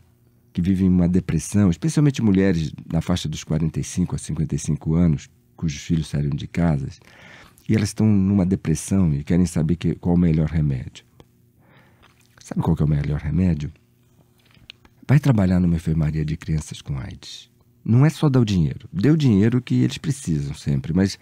que 0.52 0.62
vivem 0.62 0.88
uma 0.88 1.08
depressão, 1.08 1.70
especialmente 1.70 2.22
mulheres 2.22 2.72
na 2.90 3.00
faixa 3.00 3.28
dos 3.28 3.44
45 3.44 4.16
a 4.16 4.18
55 4.18 4.94
anos, 4.94 5.30
cujos 5.56 5.80
filhos 5.82 6.08
saíram 6.08 6.30
de 6.30 6.46
casas, 6.46 6.98
e 7.68 7.74
elas 7.74 7.90
estão 7.90 8.06
numa 8.06 8.46
depressão 8.46 9.12
e 9.14 9.22
querem 9.22 9.46
saber 9.46 9.76
que, 9.76 9.94
qual 9.94 10.14
o 10.14 10.18
melhor 10.18 10.48
remédio. 10.48 11.04
Sabe 12.42 12.62
qual 12.62 12.76
é 12.80 12.84
o 12.84 12.88
melhor 12.88 13.20
remédio? 13.20 13.70
Vai 15.08 15.18
trabalhar 15.18 15.58
numa 15.58 15.76
enfermaria 15.76 16.22
de 16.22 16.36
crianças 16.36 16.82
com 16.82 16.98
AIDS. 16.98 17.50
Não 17.82 18.04
é 18.04 18.10
só 18.10 18.28
dar 18.28 18.40
o 18.40 18.44
dinheiro. 18.44 18.86
Dê 18.92 19.10
o 19.10 19.16
dinheiro 19.16 19.62
que 19.62 19.76
eles 19.76 19.96
precisam 19.96 20.52
sempre, 20.52 20.92
mas 20.92 21.18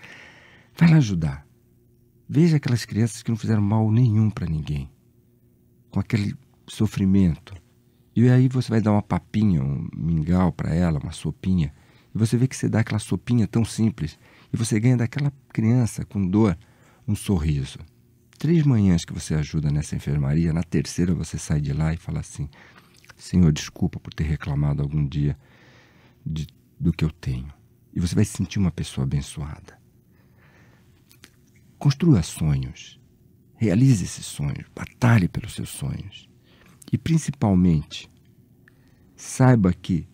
vai 0.77 0.91
lá 0.91 0.97
ajudar. 0.97 1.47
Veja 2.29 2.57
aquelas 2.57 2.85
crianças 2.85 3.23
que 3.23 3.31
não 3.31 3.39
fizeram 3.39 3.63
mal 3.63 3.89
nenhum 3.93 4.29
para 4.29 4.49
ninguém, 4.49 4.91
com 5.89 6.01
aquele 6.01 6.35
sofrimento. 6.67 7.55
E 8.17 8.29
aí 8.29 8.49
você 8.49 8.69
vai 8.69 8.81
dar 8.81 8.91
uma 8.91 9.03
papinha, 9.03 9.63
um 9.63 9.89
mingau 9.97 10.51
para 10.51 10.75
ela, 10.75 10.99
uma 10.99 11.13
sopinha. 11.13 11.73
E 12.13 12.19
você 12.19 12.37
vê 12.37 12.49
que 12.49 12.57
você 12.57 12.69
dá 12.69 12.81
aquela 12.81 12.99
sopinha 12.99 13.47
tão 13.47 13.65
simples 13.65 14.19
e 14.53 14.57
você 14.57 14.81
ganha 14.81 14.97
daquela 14.97 15.33
criança 15.53 16.05
com 16.05 16.27
dor 16.27 16.59
um 17.07 17.15
sorriso. 17.15 17.79
Três 18.37 18.65
manhãs 18.65 19.05
que 19.05 19.13
você 19.13 19.35
ajuda 19.35 19.71
nessa 19.71 19.95
enfermaria, 19.95 20.53
na 20.53 20.65
terceira 20.65 21.15
você 21.15 21.39
sai 21.39 21.61
de 21.61 21.73
lá 21.73 21.95
e 21.95 21.97
fala 21.97 22.19
assim: 22.19 22.49
Senhor, 23.17 23.53
desculpa 23.53 23.99
por 23.99 24.13
ter 24.13 24.25
reclamado 24.25 24.83
algum 24.83 25.07
dia 25.07 25.37
de, 26.25 26.47
do 26.79 26.93
que 26.93 27.05
eu 27.05 27.11
tenho. 27.11 27.53
E 27.95 28.01
você 28.01 28.15
vai 28.15 28.25
se 28.25 28.33
sentir 28.33 28.59
uma 28.59 28.71
pessoa 28.71 29.05
abençoada. 29.05 29.79
Construa 31.79 32.23
sonhos. 32.23 33.01
Realize 33.55 34.05
esses 34.05 34.27
sonhos. 34.27 34.67
Batalhe 34.75 35.29
pelos 35.29 35.55
seus 35.55 35.71
sonhos. 35.71 36.29
E 36.93 36.99
principalmente, 36.99 38.11
saiba 39.17 39.73
que 39.73 40.07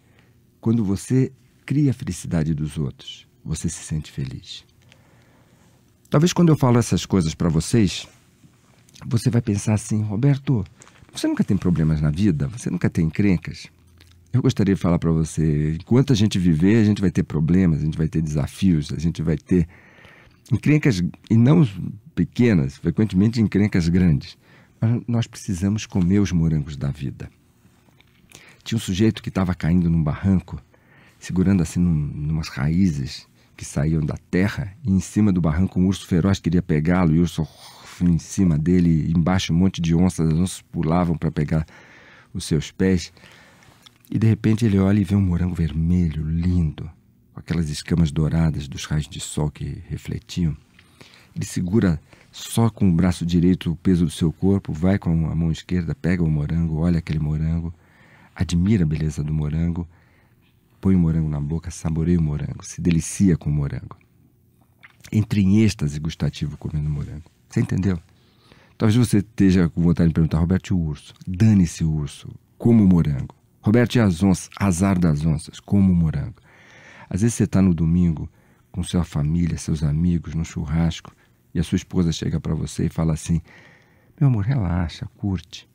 quando 0.61 0.85
você 0.85 1.33
cria 1.67 1.91
a 1.91 1.95
felicidade 1.95 2.55
dos 2.55 2.79
outros, 2.79 3.27
você 3.45 3.69
se 3.69 3.83
sente 3.83 4.11
feliz. 4.13 4.65
Talvez 6.09 6.33
quando 6.33 6.51
eu 6.51 6.57
falo 6.57 6.79
essas 6.79 7.05
coisas 7.05 7.35
para 7.35 7.49
vocês, 7.49 8.07
você 9.07 9.31
vai 9.31 9.41
pensar 9.41 9.75
assim, 9.75 10.03
Roberto, 10.03 10.65
você 11.13 11.29
nunca 11.29 11.45
tem 11.45 11.57
problemas 11.57 12.01
na 12.01 12.11
vida? 12.11 12.49
Você 12.49 12.71
nunca 12.71 12.89
tem 12.89 13.05
encrencas? 13.05 13.69
Eu 14.33 14.41
gostaria 14.41 14.75
de 14.75 14.81
falar 14.81 14.99
para 14.99 15.11
você, 15.11 15.77
enquanto 15.79 16.13
a 16.13 16.17
gente 16.17 16.39
viver, 16.39 16.81
a 16.81 16.85
gente 16.85 17.03
vai 17.03 17.11
ter 17.11 17.23
problemas, 17.23 17.83
a 17.83 17.85
gente 17.85 17.99
vai 17.99 18.09
ter 18.09 18.23
desafios, 18.23 18.91
a 18.91 18.99
gente 18.99 19.21
vai 19.21 19.37
ter 19.37 19.69
encrencas, 20.51 21.03
e 21.31 21.37
não 21.37 21.69
pequenas, 22.15 22.79
frequentemente 22.79 23.43
encrencas 23.43 23.89
grandes. 23.91 24.39
Mas 24.81 25.03
nós 25.07 25.27
precisamos 25.27 25.85
comer 25.85 26.19
os 26.19 26.33
morangos 26.33 26.77
da 26.79 26.91
vida. 26.91 27.31
Tinha 28.65 28.77
um 28.77 28.81
sujeito 28.81 29.23
que 29.23 29.29
estava 29.29 29.55
caindo 29.55 29.91
num 29.91 30.03
barranco, 30.03 30.59
segurando 31.19 31.63
assim 31.63 31.81
num, 31.81 31.93
numas 31.93 32.49
raízes 32.49 33.29
que 33.55 33.67
saíam 33.67 34.01
da 34.01 34.17
terra, 34.31 34.73
e 34.83 34.91
em 34.91 35.01
cima 35.01 35.31
do 35.31 35.43
barranco 35.43 35.79
um 35.79 35.87
urso 35.87 36.07
feroz 36.07 36.41
queria 36.41 36.63
pegá-lo, 36.63 37.15
e 37.15 37.19
o 37.19 37.23
urso 37.23 37.47
em 38.01 38.19
cima 38.19 38.59
dele, 38.59 39.13
embaixo 39.17 39.53
um 39.53 39.57
monte 39.57 39.81
de 39.81 39.95
onças, 39.95 40.29
as 40.29 40.39
onças 40.39 40.63
pulavam 40.63 41.17
para 41.17 41.31
pegar 41.31 41.67
os 42.33 42.45
seus 42.45 42.71
pés. 42.71 43.13
E 44.11 44.19
de 44.19 44.27
repente 44.27 44.65
ele 44.65 44.79
olha 44.79 45.01
e 45.01 45.05
vê 45.05 45.15
um 45.15 45.21
morango 45.21 45.55
vermelho, 45.55 46.25
lindo, 46.25 46.91
com 47.33 47.41
aquelas 47.41 47.69
escamas 47.71 48.11
douradas 48.11 48.69
dos 48.69 48.85
raios 48.85 49.09
de 49.09 49.21
sol 49.21 49.51
que 49.51 49.83
refletiam. 49.89 50.57
Ele 51.35 51.45
segura 51.45 52.01
só 52.31 52.71
com 52.71 52.89
o 52.89 52.93
braço 52.93 53.27
direito 53.27 53.73
o 53.73 53.77
peso 53.77 54.05
do 54.05 54.11
seu 54.11 54.33
corpo, 54.33 54.73
vai 54.73 54.99
com 54.99 55.11
a 55.31 55.35
mão 55.35 55.51
esquerda, 55.51 55.95
pega 55.95 56.23
o 56.23 56.31
morango, 56.31 56.79
olha 56.79 56.99
aquele 56.99 57.19
morango, 57.19 57.73
admira 58.35 58.85
a 58.85 58.87
beleza 58.87 59.23
do 59.23 59.33
morango, 59.33 59.87
põe 60.81 60.95
o 60.95 60.99
morango 60.99 61.29
na 61.29 61.41
boca, 61.41 61.71
saboreia 61.71 62.19
o 62.19 62.23
morango, 62.23 62.65
se 62.65 62.81
delicia 62.81 63.37
com 63.37 63.51
o 63.51 63.53
morango. 63.53 63.97
Entra 65.11 65.39
em 65.41 65.61
êxtase 65.61 66.01
gustativo 66.01 66.57
comendo 66.57 66.89
morango. 66.89 67.31
Você 67.53 67.61
entendeu? 67.61 67.99
Talvez 68.79 68.97
você 68.97 69.19
esteja 69.19 69.69
com 69.69 69.83
vontade 69.83 70.09
de 70.09 70.15
perguntar, 70.15 70.39
Roberto, 70.39 70.69
e 70.69 70.73
o 70.73 70.79
urso? 70.79 71.13
Dane-se 71.29 71.85
o 71.85 71.93
urso, 71.93 72.35
como 72.57 72.83
o 72.83 72.89
morango. 72.89 73.35
Roberto, 73.61 73.97
e 73.97 74.01
as 74.01 74.23
onças? 74.23 74.49
Azar 74.59 74.99
das 74.99 75.23
onças, 75.27 75.61
como 75.61 75.93
o 75.93 75.95
morango. 75.95 76.37
Às 77.11 77.21
vezes 77.21 77.35
você 77.35 77.45
está 77.45 77.61
no 77.61 77.75
domingo 77.75 78.27
com 78.71 78.83
sua 78.83 79.05
família, 79.05 79.59
seus 79.59 79.83
amigos, 79.83 80.35
no 80.35 80.47
churrasco, 80.47 81.15
e 81.55 81.61
a 81.61 81.63
sua 81.63 81.77
esposa 81.77 82.11
chega 82.11 82.41
para 82.41 82.55
você 82.55 82.87
e 82.87 82.89
fala 82.89 83.13
assim: 83.13 83.43
Meu 84.19 84.31
amor, 84.31 84.45
relaxa, 84.47 85.07
curte. 85.19 85.69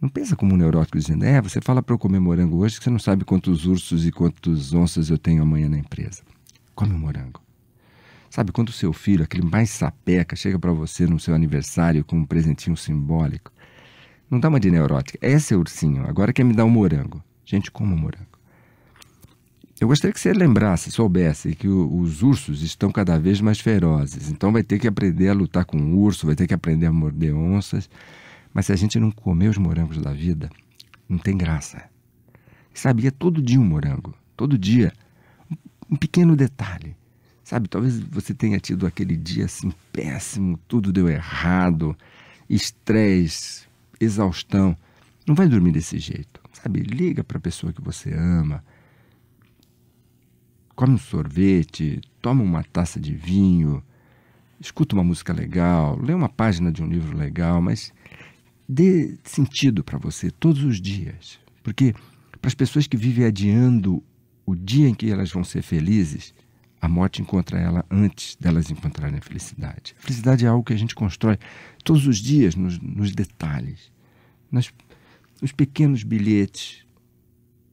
Não 0.00 0.08
pensa 0.08 0.36
como 0.36 0.54
um 0.54 0.56
neurótico 0.56 0.96
dizendo: 0.96 1.24
É, 1.24 1.42
você 1.42 1.60
fala 1.60 1.82
para 1.82 1.92
eu 1.92 1.98
comer 1.98 2.20
morango 2.20 2.58
hoje 2.58 2.78
que 2.78 2.84
você 2.84 2.90
não 2.90 3.00
sabe 3.00 3.24
quantos 3.24 3.66
ursos 3.66 4.06
e 4.06 4.12
quantos 4.12 4.72
onças 4.72 5.10
eu 5.10 5.18
tenho 5.18 5.42
amanhã 5.42 5.68
na 5.68 5.78
empresa. 5.78 6.22
Come 6.72 6.94
o 6.94 6.98
morango. 6.98 7.43
Sabe 8.34 8.50
quando 8.50 8.70
o 8.70 8.72
seu 8.72 8.92
filho, 8.92 9.22
aquele 9.22 9.46
mais 9.46 9.70
sapeca, 9.70 10.34
chega 10.34 10.58
para 10.58 10.72
você 10.72 11.06
no 11.06 11.20
seu 11.20 11.36
aniversário 11.36 12.04
com 12.04 12.16
um 12.16 12.24
presentinho 12.24 12.76
simbólico? 12.76 13.52
Não 14.28 14.40
dá 14.40 14.48
uma 14.48 14.58
de 14.58 14.72
neurótica. 14.72 15.16
É 15.22 15.36
ursinho, 15.54 16.04
agora 16.04 16.32
quer 16.32 16.42
me 16.42 16.52
dar 16.52 16.64
um 16.64 16.68
morango. 16.68 17.22
Gente, 17.44 17.70
como 17.70 17.96
morango. 17.96 18.36
Eu 19.80 19.86
gostaria 19.86 20.12
que 20.12 20.18
você 20.18 20.32
lembrasse, 20.32 20.90
soubesse 20.90 21.54
que 21.54 21.68
o, 21.68 21.96
os 22.00 22.24
ursos 22.24 22.62
estão 22.62 22.90
cada 22.90 23.16
vez 23.20 23.40
mais 23.40 23.60
ferozes. 23.60 24.28
Então 24.28 24.50
vai 24.50 24.64
ter 24.64 24.80
que 24.80 24.88
aprender 24.88 25.28
a 25.28 25.32
lutar 25.32 25.64
com 25.64 25.76
o 25.76 26.00
urso, 26.00 26.26
vai 26.26 26.34
ter 26.34 26.48
que 26.48 26.54
aprender 26.54 26.86
a 26.86 26.92
morder 26.92 27.32
onças. 27.32 27.88
Mas 28.52 28.66
se 28.66 28.72
a 28.72 28.76
gente 28.76 28.98
não 28.98 29.12
comer 29.12 29.46
os 29.46 29.58
morangos 29.58 29.98
da 29.98 30.12
vida, 30.12 30.50
não 31.08 31.18
tem 31.18 31.38
graça. 31.38 31.84
Sabia 32.74 33.12
todo 33.12 33.40
dia 33.40 33.60
um 33.60 33.64
morango, 33.64 34.12
todo 34.36 34.58
dia. 34.58 34.92
Um 35.88 35.94
pequeno 35.94 36.34
detalhe. 36.34 36.96
Sabe, 37.44 37.68
talvez 37.68 38.00
você 38.00 38.32
tenha 38.32 38.58
tido 38.58 38.86
aquele 38.86 39.16
dia 39.16 39.44
assim 39.44 39.70
péssimo, 39.92 40.58
tudo 40.66 40.92
deu 40.92 41.08
errado, 41.08 41.96
estresse, 42.48 43.66
exaustão. 44.00 44.76
Não 45.26 45.34
vai 45.34 45.46
dormir 45.46 45.72
desse 45.72 45.98
jeito. 45.98 46.40
Sabe, 46.52 46.80
liga 46.80 47.22
para 47.22 47.38
a 47.38 47.40
pessoa 47.40 47.72
que 47.72 47.82
você 47.82 48.12
ama 48.12 48.64
come 50.74 50.94
um 50.94 50.98
sorvete, 50.98 52.00
toma 52.20 52.42
uma 52.42 52.62
taça 52.64 52.98
de 52.98 53.14
vinho, 53.14 53.82
escuta 54.60 54.94
uma 54.94 55.04
música 55.04 55.32
legal, 55.32 55.98
lê 56.00 56.12
uma 56.12 56.28
página 56.28 56.72
de 56.72 56.82
um 56.82 56.86
livro 56.86 57.16
legal, 57.16 57.62
mas 57.62 57.92
dê 58.68 59.16
sentido 59.24 59.84
para 59.84 59.98
você 59.98 60.30
todos 60.30 60.64
os 60.64 60.80
dias. 60.80 61.38
Porque 61.62 61.94
para 62.40 62.48
as 62.48 62.54
pessoas 62.54 62.86
que 62.86 62.96
vivem 62.96 63.24
adiando 63.24 64.02
o 64.44 64.54
dia 64.54 64.88
em 64.88 64.94
que 64.94 65.10
elas 65.10 65.30
vão 65.30 65.44
ser 65.44 65.62
felizes, 65.62 66.34
a 66.84 66.88
morte 66.88 67.22
encontra 67.22 67.58
ela 67.58 67.82
antes 67.90 68.36
delas 68.36 68.70
encontrarem 68.70 69.16
a 69.16 69.22
felicidade. 69.22 69.96
A 69.98 70.02
felicidade 70.02 70.44
é 70.44 70.48
algo 70.48 70.62
que 70.62 70.74
a 70.74 70.76
gente 70.76 70.94
constrói 70.94 71.38
todos 71.82 72.06
os 72.06 72.18
dias 72.18 72.54
nos, 72.54 72.78
nos 72.78 73.10
detalhes, 73.12 73.90
nas, 74.52 74.70
nos 75.40 75.50
pequenos 75.50 76.02
bilhetes, 76.02 76.84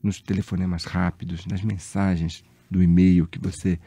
nos 0.02 0.22
telefonemas 0.22 0.86
rápidos, 0.86 1.46
nas 1.46 1.62
mensagens 1.62 2.42
do 2.70 2.82
e-mail 2.82 3.28
que 3.28 3.38
você 3.38 3.78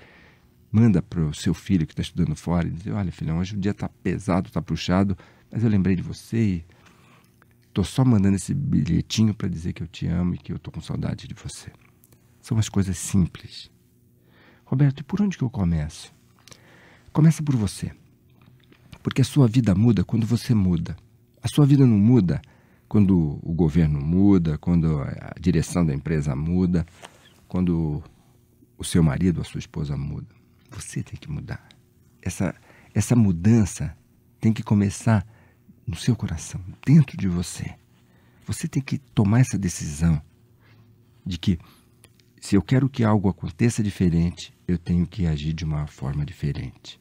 manda 0.71 1.01
para 1.01 1.25
o 1.25 1.33
seu 1.33 1.55
filho 1.55 1.87
que 1.87 1.95
está 1.95 2.03
estudando 2.03 2.37
fora 2.37 2.69
e 2.69 2.71
diz: 2.71 2.87
Olha, 2.89 3.11
filhão, 3.11 3.39
hoje 3.39 3.57
o 3.57 3.59
dia 3.59 3.73
está 3.73 3.89
pesado, 3.89 4.49
está 4.49 4.61
puxado, 4.61 5.17
mas 5.51 5.65
eu 5.65 5.71
lembrei 5.71 5.97
de 5.97 6.03
você 6.03 6.37
e 6.37 6.65
estou 7.67 7.83
só 7.83 8.05
mandando 8.05 8.37
esse 8.37 8.53
bilhetinho 8.53 9.33
para 9.33 9.49
dizer 9.49 9.73
que 9.73 9.83
eu 9.83 9.89
te 9.89 10.07
amo 10.07 10.35
e 10.35 10.39
que 10.39 10.53
eu 10.53 10.57
estou 10.57 10.71
com 10.71 10.83
saudade 10.83 11.27
de 11.27 11.35
você. 11.35 11.73
São 12.43 12.59
as 12.59 12.69
coisas 12.69 12.99
simples. 12.99 13.73
Roberto, 14.65 15.01
e 15.01 15.05
por 15.05 15.21
onde 15.21 15.37
que 15.37 15.45
eu 15.45 15.51
começo? 15.51 16.13
Começa 17.13 17.43
por 17.43 17.55
você. 17.57 17.93
Porque 19.03 19.21
a 19.21 19.25
sua 19.25 19.47
vida 19.47 19.75
muda 19.75 20.03
quando 20.05 20.27
você 20.27 20.55
muda. 20.55 20.97
A 21.43 21.49
sua 21.49 21.67
vida 21.67 21.87
não 21.87 21.99
muda 21.99 22.41
quando 22.89 23.39
o 23.43 23.53
governo 23.53 24.01
muda, 24.01 24.57
quando 24.59 25.01
a 25.01 25.35
direção 25.39 25.85
da 25.85 25.95
empresa 25.95 26.35
muda, 26.35 26.87
quando 27.47 28.03
o 28.79 28.85
seu 28.85 29.03
marido, 29.03 29.41
a 29.41 29.45
sua 29.45 29.59
esposa 29.59 29.97
muda. 29.97 30.35
Você 30.71 31.03
tem 31.03 31.19
que 31.19 31.31
mudar. 31.31 31.69
Essa, 32.23 32.55
essa 32.95 33.15
mudança 33.15 33.97
tem 34.41 34.53
que 34.53 34.63
começar 34.63 35.27
no 35.87 35.97
seu 35.97 36.17
coração, 36.17 36.61
dentro 36.85 37.17
de 37.17 37.29
você. 37.29 37.75
Você 38.47 38.67
tem 38.67 38.83
que 38.83 38.99
tomar 38.99 39.41
essa 39.41 39.59
decisão 39.59 40.21
de 41.25 41.39
que 41.39 41.59
se 42.45 42.57
eu 42.57 42.61
quero 42.61 42.91
que 42.91 43.03
algo 43.03 43.31
aconteça 43.31 43.83
diferente, 43.83 44.53
eu 44.69 44.77
tenho 44.77 45.07
que 45.07 45.27
agir 45.27 45.55
de 45.55 45.65
uma 45.65 45.87
forma 45.87 46.27
diferente. 46.27 47.01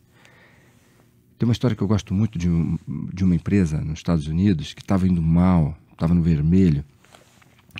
Tem 1.38 1.45
uma 1.45 1.51
história 1.51 1.75
que 1.75 1.84
eu 1.84 1.88
gosto 1.88 2.13
muito 2.13 2.39
de, 2.39 2.49
um, 2.49 2.79
de 3.13 3.25
uma 3.25 3.36
empresa 3.36 3.82
nos 3.82 3.99
Estados 3.99 4.25
Unidos 4.25 4.73
que 4.73 4.82
estava 4.82 5.06
indo 5.06 5.21
mal, 5.21 5.77
estava 5.91 6.13
no 6.13 6.21
vermelho. 6.21 6.82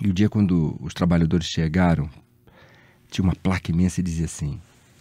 E 0.02 0.10
o 0.10 0.12
dia 0.12 0.28
quando 0.28 0.76
os 0.78 0.92
trabalhadores 0.92 1.46
chegaram, 1.46 2.10
tinha 3.10 3.24
uma 3.24 3.34
placa 3.34 3.70
imensa 3.70 4.00
e 4.00 4.04
dizia 4.04 4.26
assim: 4.26 4.60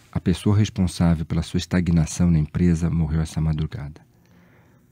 A 0.09 0.21
pessoa 0.21 0.57
responsável 0.57 1.25
pela 1.25 1.41
sua 1.41 1.57
estagnação 1.57 2.31
na 2.31 2.39
empresa 2.39 2.89
morreu 2.89 3.19
essa 3.19 3.41
madrugada. 3.41 3.99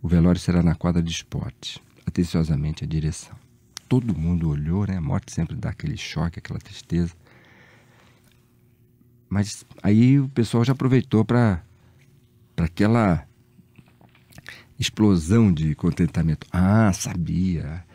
O 0.01 0.09
velório 0.09 0.41
será 0.41 0.61
na 0.61 0.75
quadra 0.75 1.01
de 1.01 1.09
esportes. 1.09 1.79
Atenciosamente 2.05 2.83
a 2.83 2.87
direção. 2.87 3.37
Todo 3.87 4.13
mundo 4.13 4.49
olhou, 4.49 4.85
né? 4.85 4.97
A 4.97 5.01
morte 5.01 5.31
sempre 5.31 5.55
dá 5.55 5.69
aquele 5.69 5.95
choque, 5.95 6.37
aquela 6.37 6.59
tristeza. 6.59 7.13
Mas 9.31 9.65
aí 9.81 10.19
o 10.19 10.27
pessoal 10.27 10.65
já 10.65 10.73
aproveitou 10.73 11.23
para 11.23 11.63
aquela 12.57 13.25
explosão 14.77 15.53
de 15.53 15.73
contentamento. 15.73 16.45
Ah, 16.51 16.91
sabia. 16.91 17.85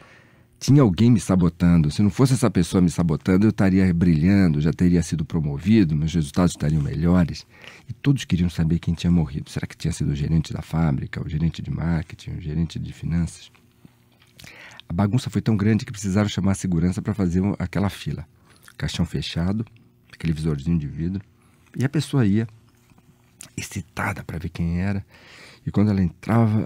Tinha 0.58 0.80
alguém 0.80 1.10
me 1.10 1.20
sabotando. 1.20 1.90
Se 1.90 2.00
não 2.00 2.08
fosse 2.08 2.32
essa 2.32 2.50
pessoa 2.50 2.80
me 2.80 2.88
sabotando, 2.88 3.44
eu 3.44 3.50
estaria 3.50 3.92
brilhando, 3.92 4.62
já 4.62 4.72
teria 4.72 5.02
sido 5.02 5.26
promovido, 5.26 5.94
meus 5.94 6.14
resultados 6.14 6.52
estariam 6.52 6.80
melhores. 6.80 7.46
E 7.86 7.92
todos 7.92 8.24
queriam 8.24 8.48
saber 8.48 8.78
quem 8.78 8.94
tinha 8.94 9.10
morrido. 9.10 9.50
Será 9.50 9.66
que 9.66 9.76
tinha 9.76 9.92
sido 9.92 10.12
o 10.12 10.16
gerente 10.16 10.54
da 10.54 10.62
fábrica, 10.62 11.22
o 11.22 11.28
gerente 11.28 11.60
de 11.60 11.70
marketing, 11.70 12.30
o 12.30 12.40
gerente 12.40 12.78
de 12.78 12.94
finanças? 12.94 13.52
A 14.88 14.92
bagunça 14.94 15.28
foi 15.28 15.42
tão 15.42 15.54
grande 15.54 15.84
que 15.84 15.92
precisaram 15.92 16.30
chamar 16.30 16.52
a 16.52 16.54
segurança 16.54 17.02
para 17.02 17.12
fazer 17.12 17.42
aquela 17.58 17.90
fila. 17.90 18.26
Caixão 18.78 19.04
fechado, 19.04 19.66
aquele 20.16 20.32
visorzinho 20.32 20.78
de 20.78 20.86
vidro. 20.86 21.22
E 21.76 21.84
a 21.84 21.88
pessoa 21.88 22.26
ia, 22.26 22.48
excitada 23.56 24.24
para 24.24 24.38
ver 24.38 24.48
quem 24.48 24.80
era. 24.80 25.04
E 25.64 25.70
quando 25.70 25.90
ela 25.90 26.02
entrava 26.02 26.64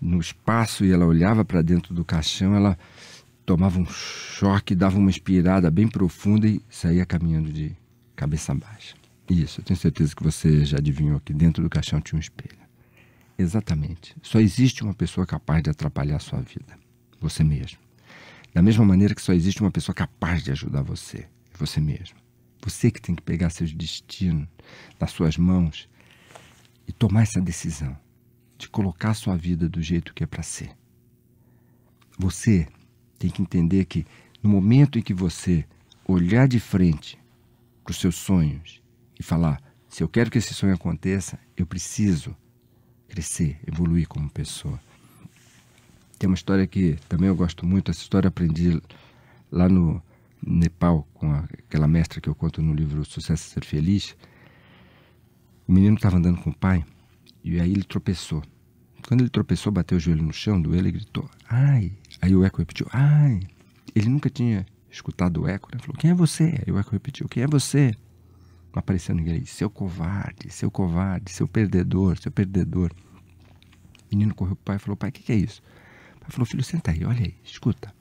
no 0.00 0.18
espaço 0.18 0.84
e 0.84 0.92
ela 0.92 1.04
olhava 1.04 1.44
para 1.44 1.62
dentro 1.62 1.94
do 1.94 2.04
caixão, 2.04 2.54
ela 2.54 2.78
tomava 3.44 3.78
um 3.78 3.86
choque, 3.86 4.74
dava 4.74 4.98
uma 4.98 5.10
inspirada 5.10 5.70
bem 5.70 5.88
profunda 5.88 6.48
e 6.48 6.60
saía 6.68 7.06
caminhando 7.06 7.52
de 7.52 7.76
cabeça 8.14 8.54
baixa. 8.54 8.94
Isso, 9.28 9.60
eu 9.60 9.64
tenho 9.64 9.78
certeza 9.78 10.14
que 10.14 10.22
você 10.22 10.64
já 10.64 10.78
adivinhou 10.78 11.20
que 11.20 11.32
dentro 11.32 11.62
do 11.62 11.68
caixão 11.68 12.00
tinha 12.00 12.16
um 12.16 12.20
espelho. 12.20 12.66
Exatamente. 13.38 14.16
Só 14.22 14.40
existe 14.40 14.82
uma 14.82 14.94
pessoa 14.94 15.26
capaz 15.26 15.62
de 15.62 15.70
atrapalhar 15.70 16.16
a 16.16 16.20
sua 16.20 16.40
vida. 16.40 16.78
Você 17.20 17.42
mesmo. 17.42 17.78
Da 18.54 18.62
mesma 18.62 18.84
maneira 18.84 19.14
que 19.14 19.20
só 19.20 19.32
existe 19.32 19.60
uma 19.60 19.70
pessoa 19.70 19.94
capaz 19.94 20.42
de 20.42 20.50
ajudar 20.52 20.82
você. 20.82 21.26
Você 21.58 21.80
mesmo. 21.80 22.16
Você 22.62 22.90
que 22.90 23.00
tem 23.00 23.14
que 23.14 23.22
pegar 23.22 23.50
seus 23.50 23.72
destinos 23.72 24.48
nas 24.98 25.10
suas 25.10 25.36
mãos 25.36 25.88
e 26.86 26.92
tomar 26.92 27.22
essa 27.22 27.40
decisão 27.40 27.96
de 28.58 28.68
colocar 28.68 29.14
sua 29.14 29.36
vida 29.36 29.68
do 29.68 29.82
jeito 29.82 30.14
que 30.14 30.24
é 30.24 30.26
para 30.26 30.42
ser. 30.42 30.70
Você 32.18 32.66
tem 33.18 33.30
que 33.30 33.42
entender 33.42 33.84
que 33.84 34.06
no 34.42 34.48
momento 34.48 34.98
em 34.98 35.02
que 35.02 35.12
você 35.12 35.64
olhar 36.06 36.48
de 36.48 36.58
frente 36.58 37.18
para 37.84 37.90
os 37.90 37.98
seus 37.98 38.16
sonhos 38.16 38.80
e 39.18 39.22
falar: 39.22 39.60
se 39.88 40.02
eu 40.02 40.08
quero 40.08 40.30
que 40.30 40.38
esse 40.38 40.54
sonho 40.54 40.74
aconteça, 40.74 41.38
eu 41.56 41.66
preciso 41.66 42.36
crescer, 43.08 43.58
evoluir 43.66 44.08
como 44.08 44.30
pessoa. 44.30 44.80
Tem 46.18 46.28
uma 46.28 46.34
história 46.34 46.66
que 46.66 46.98
também 47.08 47.28
eu 47.28 47.36
gosto 47.36 47.66
muito, 47.66 47.90
essa 47.90 48.00
história 48.00 48.26
eu 48.26 48.30
aprendi 48.30 48.80
lá 49.50 49.68
no 49.68 50.02
Nepal 50.44 51.06
com 51.14 51.32
aquela 51.32 51.86
mestra 51.86 52.20
que 52.20 52.28
eu 52.28 52.34
conto 52.34 52.62
no 52.62 52.74
livro 52.74 53.04
Sucesso 53.04 53.50
Ser 53.50 53.64
Feliz. 53.64 54.16
O 55.66 55.72
menino 55.72 55.96
estava 55.96 56.16
andando 56.16 56.40
com 56.40 56.50
o 56.50 56.56
pai 56.56 56.84
e 57.42 57.60
aí 57.60 57.72
ele 57.72 57.84
tropeçou. 57.84 58.42
Quando 59.06 59.20
ele 59.20 59.30
tropeçou, 59.30 59.70
bateu 59.72 59.98
o 59.98 60.00
joelho 60.00 60.22
no 60.22 60.32
chão, 60.32 60.60
doeu, 60.60 60.78
ele 60.78 60.90
gritou, 60.90 61.28
ai. 61.48 61.92
Aí 62.20 62.34
o 62.34 62.44
eco 62.44 62.58
repetiu, 62.58 62.86
ai. 62.92 63.40
Ele 63.94 64.08
nunca 64.08 64.28
tinha 64.28 64.66
escutado 64.90 65.42
o 65.42 65.48
eco, 65.48 65.68
né? 65.72 65.80
Falou, 65.80 65.96
quem 65.96 66.10
é 66.10 66.14
você? 66.14 66.60
Aí 66.66 66.72
o 66.72 66.78
eco 66.78 66.90
repetiu, 66.90 67.28
quem 67.28 67.44
é 67.44 67.46
você? 67.46 67.94
Não 68.74 68.80
apareceu 68.80 69.14
ninguém. 69.14 69.44
Seu 69.44 69.70
covarde, 69.70 70.50
seu 70.50 70.70
covarde, 70.70 71.30
seu 71.30 71.46
perdedor, 71.46 72.18
seu 72.18 72.32
perdedor. 72.32 72.92
O 74.10 74.14
menino 74.16 74.34
correu 74.34 74.56
pro 74.56 74.64
pai 74.64 74.76
e 74.76 74.78
falou, 74.80 74.96
pai, 74.96 75.10
o 75.10 75.12
que, 75.12 75.22
que 75.22 75.32
é 75.32 75.36
isso? 75.36 75.62
O 76.16 76.20
pai 76.20 76.30
falou, 76.30 76.46
filho, 76.46 76.64
senta 76.64 76.90
aí, 76.90 77.04
olha 77.04 77.22
aí, 77.22 77.34
escuta. 77.44 77.94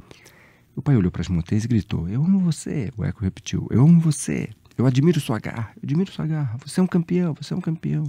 O 0.76 0.82
pai 0.82 0.96
olhou 0.96 1.12
para 1.12 1.22
as 1.22 1.30
montanhas 1.30 1.64
e 1.64 1.68
gritou, 1.68 2.10
eu 2.10 2.24
amo 2.24 2.40
você. 2.40 2.92
O 2.98 3.04
eco 3.06 3.24
repetiu, 3.24 3.68
eu 3.72 3.82
amo 3.82 4.00
você. 4.00 4.50
Eu 4.78 4.86
admiro 4.86 5.20
sua 5.22 5.40
garra, 5.40 5.72
eu 5.78 5.82
admiro 5.84 6.12
sua 6.12 6.28
garra. 6.28 6.58
Você 6.66 6.80
é 6.80 6.84
um 6.84 6.88
campeão, 6.88 7.34
você 7.34 7.54
é 7.54 7.58
um 7.58 7.62
campeão. 7.62 8.04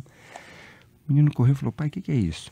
O 1.09 1.12
menino 1.12 1.33
correu 1.33 1.52
e 1.52 1.57
falou, 1.57 1.72
pai, 1.72 1.87
o 1.87 1.90
que, 1.90 2.00
que 2.00 2.11
é 2.11 2.16
isso? 2.16 2.50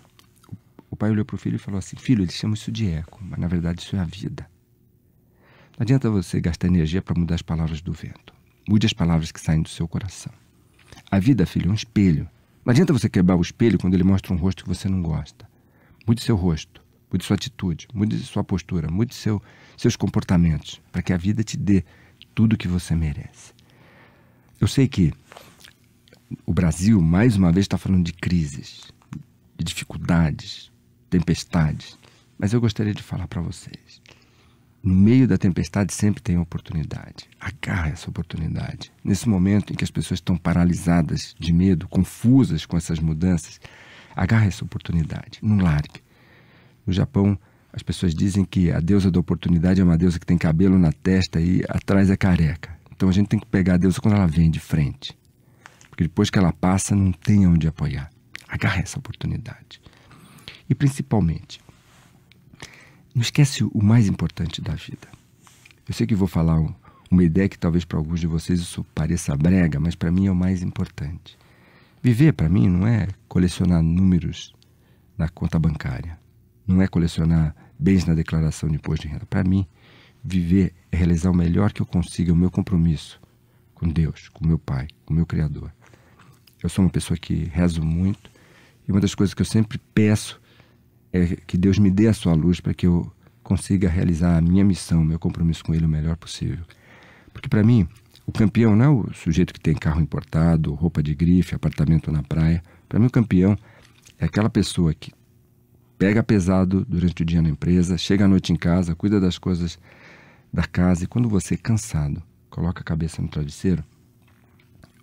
O 0.94 0.96
pai 0.96 1.10
olhou 1.10 1.24
para 1.24 1.34
o 1.34 1.38
filho 1.38 1.56
e 1.56 1.58
falou 1.58 1.78
assim: 1.78 1.96
Filho, 1.96 2.22
eles 2.22 2.36
chamam 2.36 2.54
isso 2.54 2.70
de 2.70 2.88
eco, 2.88 3.18
mas 3.20 3.40
na 3.40 3.48
verdade 3.48 3.82
isso 3.82 3.96
é 3.96 3.98
a 3.98 4.04
vida. 4.04 4.48
Não 5.76 5.82
adianta 5.82 6.08
você 6.08 6.40
gastar 6.40 6.68
energia 6.68 7.02
para 7.02 7.18
mudar 7.18 7.34
as 7.34 7.42
palavras 7.42 7.80
do 7.80 7.92
vento. 7.92 8.32
Mude 8.68 8.86
as 8.86 8.92
palavras 8.92 9.32
que 9.32 9.40
saem 9.40 9.60
do 9.60 9.68
seu 9.68 9.88
coração. 9.88 10.32
A 11.10 11.18
vida, 11.18 11.44
filho, 11.46 11.66
é 11.66 11.72
um 11.72 11.74
espelho. 11.74 12.28
Não 12.64 12.70
adianta 12.70 12.92
você 12.92 13.08
quebrar 13.08 13.34
o 13.34 13.42
espelho 13.42 13.76
quando 13.76 13.94
ele 13.94 14.04
mostra 14.04 14.32
um 14.32 14.36
rosto 14.36 14.62
que 14.62 14.68
você 14.68 14.88
não 14.88 15.02
gosta. 15.02 15.48
Mude 16.06 16.22
seu 16.22 16.36
rosto, 16.36 16.80
mude 17.14 17.24
sua 17.24 17.36
atitude, 17.36 17.86
mude 17.94 18.18
sua 18.18 18.42
postura, 18.42 18.90
mude 18.90 19.14
seu, 19.14 19.40
seus 19.76 19.94
comportamentos, 19.94 20.82
para 20.90 21.00
que 21.00 21.12
a 21.12 21.16
vida 21.16 21.44
te 21.44 21.56
dê 21.56 21.84
tudo 22.34 22.54
o 22.54 22.56
que 22.56 22.66
você 22.66 22.92
merece. 22.96 23.52
Eu 24.60 24.66
sei 24.66 24.88
que 24.88 25.12
o 26.44 26.52
Brasil, 26.52 27.00
mais 27.00 27.36
uma 27.36 27.52
vez, 27.52 27.66
está 27.66 27.78
falando 27.78 28.04
de 28.04 28.12
crises, 28.12 28.92
de 29.56 29.64
dificuldades, 29.64 30.72
tempestades. 31.08 31.96
Mas 32.36 32.52
eu 32.52 32.60
gostaria 32.60 32.92
de 32.92 33.02
falar 33.02 33.28
para 33.28 33.40
vocês. 33.40 34.02
No 34.82 34.92
meio 34.92 35.28
da 35.28 35.38
tempestade 35.38 35.94
sempre 35.94 36.20
tem 36.20 36.36
oportunidade. 36.36 37.30
Agarre 37.38 37.92
essa 37.92 38.10
oportunidade. 38.10 38.90
Nesse 39.04 39.28
momento 39.28 39.72
em 39.72 39.76
que 39.76 39.84
as 39.84 39.90
pessoas 39.90 40.18
estão 40.18 40.36
paralisadas 40.36 41.32
de 41.38 41.52
medo, 41.52 41.86
confusas 41.86 42.66
com 42.66 42.76
essas 42.76 42.98
mudanças, 42.98 43.60
agarre 44.16 44.48
essa 44.48 44.64
oportunidade. 44.64 45.38
Não 45.40 45.58
largue. 45.58 46.02
No 46.86 46.92
Japão, 46.92 47.38
as 47.72 47.82
pessoas 47.82 48.14
dizem 48.14 48.44
que 48.44 48.70
a 48.70 48.80
deusa 48.80 49.10
da 49.10 49.18
oportunidade 49.18 49.80
é 49.80 49.84
uma 49.84 49.98
deusa 49.98 50.18
que 50.18 50.26
tem 50.26 50.38
cabelo 50.38 50.78
na 50.78 50.92
testa 50.92 51.40
e 51.40 51.62
atrás 51.68 52.10
é 52.10 52.16
careca. 52.16 52.76
Então 52.94 53.08
a 53.08 53.12
gente 53.12 53.28
tem 53.28 53.40
que 53.40 53.46
pegar 53.46 53.74
a 53.74 53.78
deusa 53.78 54.00
quando 54.00 54.14
ela 54.14 54.26
vem 54.26 54.50
de 54.50 54.60
frente. 54.60 55.16
Porque 55.90 56.04
depois 56.04 56.30
que 56.30 56.38
ela 56.38 56.52
passa, 56.52 56.94
não 56.94 57.12
tem 57.12 57.46
onde 57.46 57.66
apoiar. 57.66 58.10
Agarre 58.48 58.82
essa 58.82 58.98
oportunidade. 58.98 59.80
E 60.68 60.74
principalmente, 60.74 61.60
não 63.14 63.22
esquece 63.22 63.64
o 63.64 63.82
mais 63.82 64.08
importante 64.08 64.60
da 64.60 64.74
vida. 64.74 65.08
Eu 65.86 65.94
sei 65.94 66.06
que 66.06 66.14
vou 66.14 66.28
falar 66.28 66.60
uma 67.10 67.22
ideia 67.22 67.48
que 67.48 67.58
talvez 67.58 67.84
para 67.84 67.98
alguns 67.98 68.20
de 68.20 68.26
vocês 68.26 68.60
isso 68.60 68.84
pareça 68.94 69.36
brega, 69.36 69.78
mas 69.78 69.94
para 69.94 70.10
mim 70.10 70.26
é 70.26 70.30
o 70.30 70.34
mais 70.34 70.62
importante. 70.62 71.38
Viver 72.02 72.32
para 72.32 72.48
mim 72.48 72.68
não 72.68 72.86
é 72.86 73.08
colecionar 73.28 73.82
números 73.82 74.54
na 75.16 75.28
conta 75.28 75.58
bancária, 75.58 76.18
não 76.66 76.80
é 76.82 76.88
colecionar 76.88 77.54
bens 77.78 78.04
na 78.04 78.14
declaração 78.14 78.68
de 78.68 78.76
imposto 78.76 79.06
de 79.06 79.12
renda. 79.12 79.26
Para 79.26 79.44
mim, 79.44 79.66
viver 80.22 80.72
é 80.90 80.96
realizar 80.96 81.30
o 81.30 81.34
melhor 81.34 81.72
que 81.72 81.82
eu 81.82 81.86
consiga, 81.86 82.32
o 82.32 82.36
meu 82.36 82.50
compromisso 82.50 83.20
com 83.74 83.88
Deus, 83.88 84.28
com 84.28 84.46
meu 84.46 84.58
Pai, 84.58 84.88
com 85.04 85.12
o 85.12 85.16
meu 85.16 85.26
Criador. 85.26 85.70
Eu 86.62 86.68
sou 86.68 86.84
uma 86.84 86.90
pessoa 86.90 87.18
que 87.18 87.44
rezo 87.52 87.82
muito 87.82 88.30
e 88.88 88.92
uma 88.92 89.00
das 89.00 89.14
coisas 89.14 89.34
que 89.34 89.42
eu 89.42 89.46
sempre 89.46 89.78
peço 89.94 90.40
é 91.12 91.36
que 91.46 91.58
Deus 91.58 91.78
me 91.78 91.90
dê 91.90 92.08
a 92.08 92.14
sua 92.14 92.34
luz 92.34 92.60
para 92.60 92.72
que 92.72 92.86
eu 92.86 93.10
consiga 93.42 93.88
realizar 93.88 94.38
a 94.38 94.40
minha 94.40 94.64
missão, 94.64 95.04
meu 95.04 95.18
compromisso 95.18 95.62
com 95.62 95.74
Ele 95.74 95.84
o 95.84 95.88
melhor 95.88 96.16
possível. 96.16 96.64
Porque 97.32 97.48
para 97.48 97.62
mim, 97.62 97.86
o 98.26 98.32
campeão 98.32 98.74
não 98.74 98.84
é 98.84 98.88
o 98.88 99.12
sujeito 99.12 99.52
que 99.52 99.60
tem 99.60 99.74
carro 99.74 100.00
importado, 100.00 100.72
roupa 100.72 101.02
de 101.02 101.14
grife, 101.14 101.54
apartamento 101.54 102.10
na 102.10 102.22
praia. 102.22 102.62
Para 102.88 102.98
mim, 102.98 103.06
o 103.06 103.10
campeão 103.10 103.56
é 104.18 104.24
aquela 104.24 104.48
pessoa 104.48 104.94
que 104.94 105.12
pega 105.98 106.22
pesado 106.22 106.84
durante 106.84 107.22
o 107.22 107.24
dia 107.24 107.40
na 107.40 107.48
empresa, 107.48 107.96
chega 107.96 108.24
à 108.24 108.28
noite 108.28 108.52
em 108.52 108.56
casa, 108.56 108.94
cuida 108.94 109.20
das 109.20 109.38
coisas 109.38 109.78
da 110.52 110.64
casa 110.64 111.04
e 111.04 111.06
quando 111.06 111.28
você 111.28 111.54
é 111.54 111.58
cansado, 111.58 112.22
coloca 112.50 112.80
a 112.80 112.84
cabeça 112.84 113.20
no 113.20 113.28
travesseiro, 113.28 113.84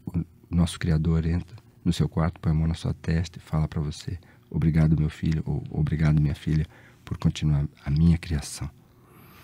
o 0.05 0.23
nosso 0.49 0.79
Criador 0.79 1.25
entra 1.25 1.55
no 1.83 1.91
seu 1.91 2.07
quarto, 2.07 2.39
põe 2.39 2.51
a 2.51 2.55
mão 2.55 2.67
na 2.67 2.73
sua 2.73 2.93
testa 2.93 3.37
e 3.37 3.41
fala 3.41 3.67
para 3.67 3.81
você: 3.81 4.19
Obrigado, 4.49 4.99
meu 4.99 5.09
filho, 5.09 5.41
ou 5.45 5.63
obrigado, 5.71 6.21
minha 6.21 6.35
filha, 6.35 6.65
por 7.03 7.17
continuar 7.17 7.67
a 7.83 7.89
minha 7.89 8.17
criação. 8.17 8.69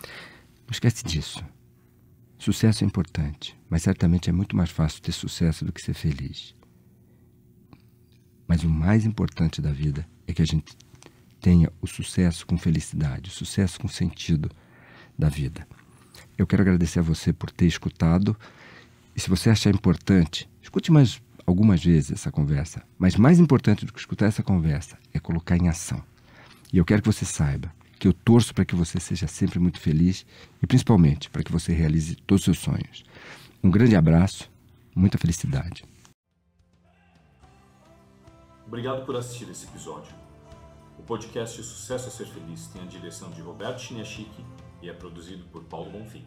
Não 0.04 0.72
esquece 0.72 1.04
disso. 1.04 1.44
Sucesso 2.38 2.84
é 2.84 2.88
importante, 2.88 3.58
mas 3.70 3.82
certamente 3.84 4.30
é 4.30 4.34
muito 4.34 4.56
mais 4.56 4.70
fácil 4.70 5.02
ter 5.02 5.12
sucesso 5.12 5.66
do 5.66 5.72
que 5.72 5.82
ser 5.82 5.94
feliz. 5.94 6.56
Mas 8.48 8.64
o 8.64 8.70
mais 8.70 9.06
importante 9.06 9.62
da 9.62 9.72
vida 9.72 10.08
é 10.28 10.34
que 10.34 10.42
a 10.42 10.46
gente 10.46 10.76
tenha 11.40 11.72
o 11.82 11.88
sucesso 11.88 12.46
com 12.46 12.58
felicidade, 12.58 13.30
o 13.30 13.34
sucesso 13.34 13.80
com 13.80 13.88
sentido 13.88 14.50
da 15.18 15.30
vida. 15.30 15.68
Eu 16.38 16.46
quero 16.46 16.62
agradecer 16.62 17.00
a 17.00 17.04
você 17.04 17.34
por 17.34 17.50
ter 17.50 17.66
escutado. 17.66 18.38
E 19.16 19.20
se 19.20 19.30
você 19.30 19.50
achar 19.50 19.74
importante, 19.74 20.50
escute 20.62 20.92
mais 20.92 21.22
algumas 21.46 21.84
vezes 21.84 22.12
essa 22.12 22.32
conversa. 22.32 22.84
Mas 22.98 23.16
mais 23.16 23.40
importante 23.40 23.86
do 23.86 23.94
que 23.94 24.00
escutar 24.00 24.28
essa 24.28 24.44
conversa 24.44 24.98
é 25.14 25.20
colocar 25.20 25.58
em 25.58 25.68
ação. 25.68 26.04
E 26.72 26.78
eu 26.78 26.86
quero 26.86 27.02
que 27.02 27.12
você 27.12 27.26
saiba 27.26 27.74
que 27.98 28.08
eu 28.08 28.14
torço 28.14 28.54
para 28.54 28.66
que 28.66 28.76
você 28.76 29.00
seja 29.00 29.26
sempre 29.26 29.58
muito 29.58 29.80
feliz 29.80 30.26
e 30.62 30.68
principalmente 30.68 31.30
para 31.32 31.44
que 31.44 31.52
você 31.52 31.74
realize 31.74 32.16
todos 32.16 32.42
os 32.42 32.46
seus 32.46 32.60
sonhos. 32.60 33.04
Um 33.64 33.72
grande 33.72 33.96
abraço, 33.96 34.52
muita 34.96 35.18
felicidade. 35.18 35.84
Obrigado 38.68 39.06
por 39.06 39.16
assistir 39.16 39.50
esse 39.50 39.66
episódio. 39.66 40.27
O 41.08 41.16
podcast 41.16 41.64
Sucesso 41.64 42.10
é 42.10 42.12
Ser 42.12 42.28
Feliz 42.28 42.68
tem 42.68 42.82
a 42.82 42.86
direção 42.86 43.32
de 43.32 43.40
Roberto 43.40 43.80
Chiniachique 43.80 44.44
e 44.82 44.90
é 44.90 44.94
produzido 44.94 45.46
por 45.46 45.64
Paulo 45.64 45.90
Bonfim. 45.90 46.26